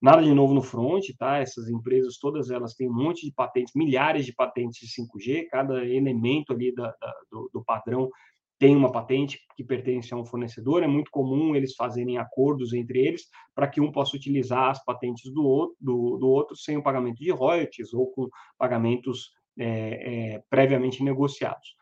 Nada 0.00 0.22
de 0.22 0.32
novo 0.32 0.54
no 0.54 0.62
front, 0.62 1.04
tá? 1.18 1.38
Essas 1.38 1.68
empresas, 1.68 2.18
todas 2.18 2.50
elas 2.50 2.74
têm 2.74 2.88
um 2.88 2.94
monte 2.94 3.26
de 3.26 3.32
patentes, 3.32 3.74
milhares 3.74 4.26
de 4.26 4.32
patentes 4.32 4.78
de 4.78 5.02
5G, 5.02 5.46
cada 5.50 5.84
elemento 5.84 6.52
ali 6.52 6.72
da, 6.74 6.94
da, 7.00 7.14
do, 7.30 7.50
do 7.52 7.64
padrão 7.64 8.10
tem 8.58 8.74
uma 8.74 8.90
patente 8.90 9.38
que 9.54 9.62
pertence 9.62 10.12
a 10.14 10.16
um 10.16 10.24
fornecedor, 10.24 10.82
é 10.82 10.86
muito 10.86 11.10
comum 11.10 11.54
eles 11.54 11.74
fazerem 11.74 12.16
acordos 12.16 12.72
entre 12.72 13.06
eles 13.06 13.28
para 13.54 13.68
que 13.68 13.80
um 13.80 13.92
possa 13.92 14.16
utilizar 14.16 14.70
as 14.70 14.82
patentes 14.82 15.30
do 15.32 15.44
outro, 15.44 15.76
do, 15.78 16.16
do 16.16 16.28
outro 16.28 16.56
sem 16.56 16.76
o 16.76 16.82
pagamento 16.82 17.18
de 17.18 17.30
royalties 17.30 17.92
ou 17.92 18.10
com 18.10 18.28
pagamentos 18.56 19.30
é, 19.58 20.34
é, 20.36 20.42
previamente 20.48 21.02
negociados. 21.02 21.74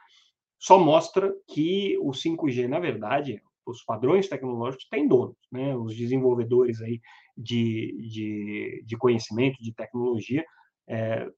Só 0.64 0.78
mostra 0.78 1.30
que 1.46 1.94
o 1.98 2.12
5G, 2.12 2.66
na 2.66 2.78
verdade, 2.78 3.38
os 3.66 3.84
padrões 3.84 4.30
tecnológicos 4.30 4.88
têm 4.88 5.06
donos, 5.06 5.36
né? 5.52 5.76
Os 5.76 5.94
desenvolvedores 5.94 6.80
aí 6.80 7.02
de, 7.36 7.94
de, 8.10 8.82
de 8.86 8.96
conhecimento, 8.96 9.62
de 9.62 9.74
tecnologia, 9.74 10.42
é, 10.88 11.28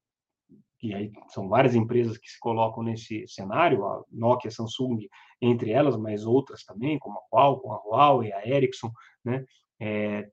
e 0.80 0.94
aí 0.94 1.10
são 1.30 1.48
várias 1.48 1.74
empresas 1.74 2.16
que 2.16 2.30
se 2.30 2.38
colocam 2.38 2.84
nesse 2.84 3.26
cenário, 3.26 3.84
a 3.84 4.04
Nokia, 4.12 4.48
a 4.48 4.52
Samsung, 4.52 5.08
entre 5.42 5.72
elas, 5.72 5.96
mas 5.96 6.24
outras 6.24 6.62
também, 6.62 6.96
como 6.96 7.18
a 7.18 7.22
Qualcomm, 7.28 7.72
a 7.72 7.82
Huawei, 7.84 8.32
a 8.32 8.46
Ericsson, 8.46 8.92
né? 9.24 9.44
É, 9.80 10.30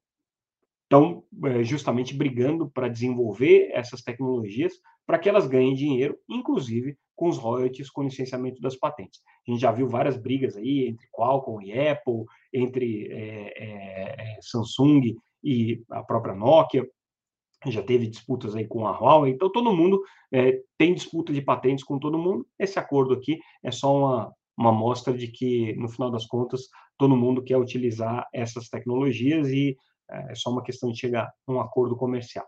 estão 0.84 1.24
é, 1.46 1.64
justamente 1.64 2.14
brigando 2.14 2.70
para 2.70 2.90
desenvolver 2.90 3.72
essas 3.72 4.04
tecnologias 4.04 4.74
para 5.04 5.18
que 5.18 5.28
elas 5.28 5.48
ganhem 5.48 5.74
dinheiro, 5.74 6.16
inclusive 6.30 6.96
com 7.16 7.30
os 7.30 7.38
royalties 7.38 7.90
com 7.90 8.04
licenciamento 8.04 8.62
das 8.62 8.76
patentes. 8.76 9.22
A 9.48 9.52
gente 9.52 9.62
já 9.62 9.72
viu 9.72 9.88
várias 9.88 10.18
brigas 10.18 10.56
aí 10.56 10.88
entre 10.88 11.08
Qualcomm 11.12 11.62
e 11.62 11.88
Apple, 11.88 12.24
entre 12.54 13.08
é, 13.12 13.54
é, 13.58 14.38
Samsung 14.42 15.16
e 15.44 15.84
a 15.90 16.04
própria 16.04 16.36
Nokia, 16.36 16.88
já 17.72 17.82
teve 17.82 18.08
disputas 18.08 18.56
aí 18.56 18.68
com 18.68 18.86
a 18.88 18.92
Huawei, 18.92 19.32
então 19.32 19.52
todo 19.52 19.74
mundo 19.74 20.02
é, 20.32 20.60
tem 20.78 20.94
disputa 20.94 21.32
de 21.32 21.42
patentes 21.42 21.84
com 21.84 22.00
todo 22.00 22.18
mundo. 22.18 22.46
Esse 22.60 22.80
acordo 22.80 23.14
aqui 23.14 23.40
é 23.64 23.72
só 23.72 23.96
uma, 23.96 24.34
uma 24.58 24.72
mostra 24.72 25.14
de 25.14 25.28
que, 25.28 25.74
no 25.76 25.90
final 25.90 26.12
das 26.12 26.26
contas, 26.26 26.68
todo 26.98 27.16
mundo 27.16 27.44
quer 27.44 27.58
utilizar 27.58 28.28
essas 28.34 28.70
tecnologias 28.70 29.48
e 29.50 29.78
é, 30.10 30.32
é 30.32 30.36
só 30.36 30.50
uma 30.50 30.64
questão 30.64 30.92
de 30.92 31.00
chegar 31.00 31.32
a 31.48 31.52
um 31.52 31.60
acordo 31.60 31.96
comercial. 31.96 32.46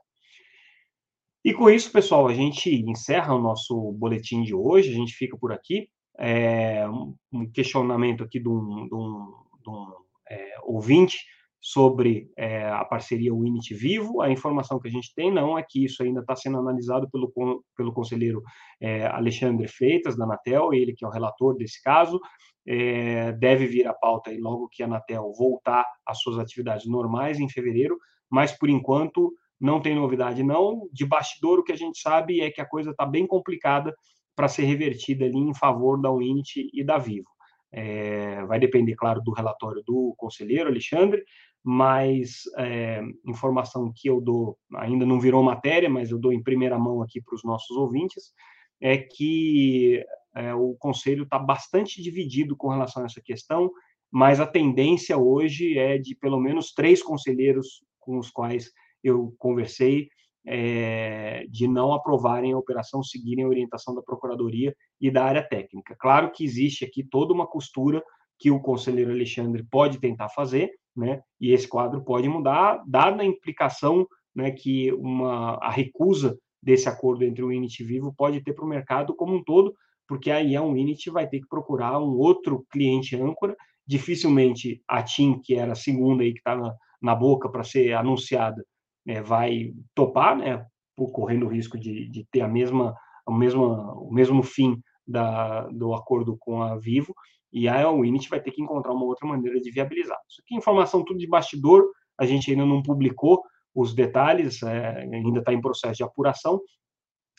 E 1.45 1.53
com 1.53 1.69
isso, 1.69 1.91
pessoal, 1.91 2.27
a 2.27 2.33
gente 2.33 2.73
encerra 2.89 3.35
o 3.35 3.39
nosso 3.39 3.91
boletim 3.91 4.41
de 4.41 4.55
hoje, 4.55 4.89
a 4.89 4.95
gente 4.95 5.13
fica 5.13 5.37
por 5.37 5.53
aqui. 5.53 5.87
É, 6.17 6.83
um 7.31 7.47
questionamento 7.53 8.23
aqui 8.23 8.39
de 8.39 8.49
um, 8.49 8.87
de 8.87 8.95
um, 8.95 9.31
de 9.63 9.69
um 9.69 9.93
é, 10.27 10.55
ouvinte 10.63 11.19
sobre 11.61 12.31
é, 12.35 12.67
a 12.67 12.83
parceria 12.83 13.31
Winit 13.31 13.75
Vivo. 13.75 14.23
A 14.23 14.31
informação 14.31 14.79
que 14.79 14.87
a 14.87 14.91
gente 14.91 15.13
tem 15.13 15.31
não 15.31 15.55
é 15.55 15.61
que 15.61 15.85
isso 15.85 16.01
ainda 16.01 16.21
está 16.21 16.35
sendo 16.35 16.57
analisado 16.57 17.07
pelo, 17.11 17.31
pelo 17.77 17.93
conselheiro 17.93 18.41
é, 18.81 19.05
Alexandre 19.05 19.67
Freitas, 19.67 20.17
da 20.17 20.23
Anatel, 20.25 20.73
ele 20.73 20.95
que 20.97 21.05
é 21.05 21.07
o 21.07 21.11
relator 21.11 21.55
desse 21.55 21.79
caso. 21.83 22.19
É, 22.67 23.33
deve 23.33 23.67
vir 23.67 23.85
a 23.85 23.93
pauta 23.93 24.31
aí 24.31 24.39
logo 24.39 24.67
que 24.71 24.81
a 24.81 24.87
Anatel 24.87 25.31
voltar 25.37 25.85
às 26.07 26.19
suas 26.21 26.39
atividades 26.39 26.87
normais 26.87 27.39
em 27.39 27.47
fevereiro, 27.47 27.99
mas 28.31 28.51
por 28.51 28.67
enquanto 28.67 29.31
não 29.59 29.81
tem 29.81 29.95
novidade 29.95 30.43
não. 30.43 30.87
De 30.91 31.05
bastidor, 31.05 31.59
o 31.59 31.63
que 31.63 31.71
a 31.71 31.77
gente 31.77 31.99
sabe 31.99 32.41
é 32.41 32.51
que 32.51 32.61
a 32.61 32.65
coisa 32.65 32.91
está 32.91 33.05
bem 33.05 33.25
complicada 33.25 33.93
para 34.35 34.47
ser 34.47 34.63
revertida 34.63 35.25
ali 35.25 35.37
em 35.37 35.53
favor 35.53 35.99
da 35.99 36.11
Winit 36.11 36.69
e 36.73 36.83
da 36.83 36.97
Vivo. 36.97 37.29
É, 37.71 38.45
vai 38.45 38.59
depender, 38.59 38.95
claro, 38.95 39.21
do 39.21 39.31
relatório 39.31 39.81
do 39.85 40.13
conselheiro 40.17 40.69
Alexandre, 40.69 41.23
mas 41.63 42.43
é, 42.57 43.01
informação 43.25 43.91
que 43.93 44.09
eu 44.09 44.21
dou, 44.21 44.57
ainda 44.75 45.05
não 45.05 45.19
virou 45.19 45.41
matéria, 45.41 45.89
mas 45.89 46.11
eu 46.11 46.19
dou 46.19 46.31
em 46.31 46.43
primeira 46.43 46.77
mão 46.77 47.01
aqui 47.01 47.21
para 47.21 47.35
os 47.35 47.43
nossos 47.43 47.75
ouvintes, 47.75 48.31
é 48.79 48.97
que 48.97 50.05
é, 50.35 50.53
o 50.53 50.75
Conselho 50.77 51.23
está 51.23 51.39
bastante 51.39 52.01
dividido 52.01 52.55
com 52.55 52.69
relação 52.69 53.03
a 53.03 53.05
essa 53.07 53.21
questão, 53.21 53.71
mas 54.11 54.39
a 54.39 54.45
tendência 54.45 55.17
hoje 55.17 55.77
é 55.77 55.97
de 55.97 56.15
pelo 56.15 56.39
menos 56.39 56.71
três 56.71 57.01
conselheiros 57.01 57.83
com 57.99 58.17
os 58.19 58.29
quais 58.29 58.71
eu 59.05 59.33
conversei 59.37 60.09
é, 60.47 61.45
de 61.49 61.67
não 61.67 61.93
aprovarem 61.93 62.53
a 62.53 62.57
operação, 62.57 63.03
seguirem 63.03 63.45
a 63.45 63.47
orientação 63.47 63.95
da 63.95 64.01
Procuradoria 64.01 64.75
e 64.99 65.09
da 65.09 65.23
área 65.23 65.41
técnica. 65.41 65.95
Claro 65.99 66.31
que 66.31 66.43
existe 66.43 66.83
aqui 66.83 67.03
toda 67.03 67.33
uma 67.33 67.47
costura 67.47 68.03
que 68.37 68.51
o 68.51 68.59
conselheiro 68.59 69.11
Alexandre 69.11 69.63
pode 69.63 69.99
tentar 69.99 70.29
fazer, 70.29 70.71
né? 70.95 71.21
E 71.39 71.51
esse 71.51 71.67
quadro 71.67 72.03
pode 72.03 72.27
mudar, 72.27 72.83
dada 72.87 73.21
a 73.21 73.25
implicação, 73.25 74.05
né, 74.35 74.51
que 74.51 74.91
uma 74.93 75.57
a 75.61 75.71
recusa 75.71 76.37
desse 76.61 76.89
acordo 76.89 77.23
entre 77.23 77.43
o 77.43 77.51
Init 77.51 77.83
Vivo 77.83 78.13
pode 78.17 78.41
ter 78.41 78.53
para 78.53 78.65
o 78.65 78.67
mercado 78.67 79.15
como 79.15 79.35
um 79.35 79.43
todo, 79.43 79.73
porque 80.07 80.29
aí 80.29 80.55
a 80.55 80.61
Unity 80.61 81.09
vai 81.09 81.27
ter 81.27 81.39
que 81.39 81.47
procurar 81.47 81.99
um 81.99 82.17
outro 82.17 82.65
cliente 82.69 83.15
âncora. 83.15 83.55
Dificilmente 83.87 84.81
a 84.87 85.03
TIM, 85.03 85.39
que 85.43 85.55
era 85.55 85.73
a 85.73 85.75
segunda 85.75 86.23
aí 86.23 86.33
que 86.33 86.39
está 86.39 86.55
na, 86.55 86.75
na 87.01 87.15
boca 87.15 87.47
para 87.49 87.63
ser 87.63 87.93
anunciada, 87.93 88.65
né, 89.05 89.21
vai 89.21 89.73
topar, 89.93 90.37
né, 90.37 90.65
correndo 91.11 91.45
o 91.45 91.49
risco 91.49 91.77
de, 91.77 92.09
de 92.09 92.25
ter 92.31 92.41
a 92.41 92.47
mesma, 92.47 92.95
a 93.25 93.31
mesma, 93.31 93.93
o 93.95 94.11
mesmo 94.11 94.41
fim 94.41 94.81
da, 95.05 95.67
do 95.67 95.93
acordo 95.93 96.37
com 96.39 96.61
a 96.61 96.77
Vivo 96.77 97.13
e 97.51 97.69
a 97.69 97.89
Winit 97.89 98.29
vai 98.29 98.41
ter 98.41 98.51
que 98.51 98.61
encontrar 98.61 98.93
uma 98.93 99.05
outra 99.05 99.27
maneira 99.27 99.59
de 99.61 99.71
viabilizar. 99.71 100.17
Isso 100.29 100.41
aqui 100.41 100.55
é 100.55 100.57
informação 100.57 101.05
tudo 101.05 101.19
de 101.19 101.27
bastidor, 101.27 101.89
a 102.17 102.25
gente 102.25 102.51
ainda 102.51 102.65
não 102.65 102.81
publicou 102.81 103.41
os 103.73 103.93
detalhes, 103.93 104.63
é, 104.63 105.03
ainda 105.03 105.39
está 105.39 105.53
em 105.53 105.61
processo 105.61 105.97
de 105.97 106.03
apuração, 106.03 106.61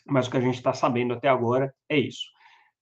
mas 0.05 0.27
o 0.27 0.31
que 0.31 0.37
a 0.37 0.41
gente 0.41 0.55
está 0.55 0.73
sabendo 0.73 1.13
até 1.13 1.27
agora 1.27 1.73
é 1.89 1.99
isso. 1.99 2.25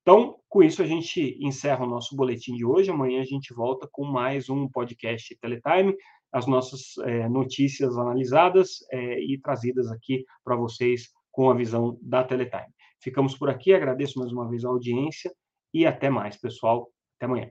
Então, 0.02 0.38
com 0.48 0.62
isso, 0.62 0.84
a 0.84 0.86
gente 0.86 1.36
encerra 1.42 1.84
o 1.84 1.90
nosso 1.90 2.16
boletim 2.16 2.56
de 2.56 2.64
hoje. 2.64 2.92
Amanhã 2.92 3.22
a 3.22 3.26
gente 3.26 3.54
volta 3.54 3.90
com 3.92 4.06
mais 4.06 4.50
um 4.50 4.70
podcast 4.70 5.36
Teletime, 5.38 5.96
as 6.36 6.46
nossas 6.48 6.98
é, 7.06 7.30
notícias 7.30 7.98
analisadas 7.98 8.86
é, 8.92 9.22
e 9.22 9.40
trazidas 9.40 9.90
aqui 9.90 10.26
para 10.44 10.58
vocês 10.58 11.08
com 11.32 11.50
a 11.50 11.54
visão 11.54 11.98
da 12.02 12.26
Teletime. 12.26 12.74
Ficamos 13.02 13.38
por 13.38 13.50
aqui, 13.50 13.74
agradeço 13.74 14.20
mais 14.20 14.34
uma 14.34 14.50
vez 14.50 14.66
a 14.66 14.68
audiência 14.68 15.32
e 15.74 15.86
até 15.86 16.10
mais, 16.10 16.36
pessoal. 16.36 16.90
Até 17.18 17.26
amanhã. 17.26 17.50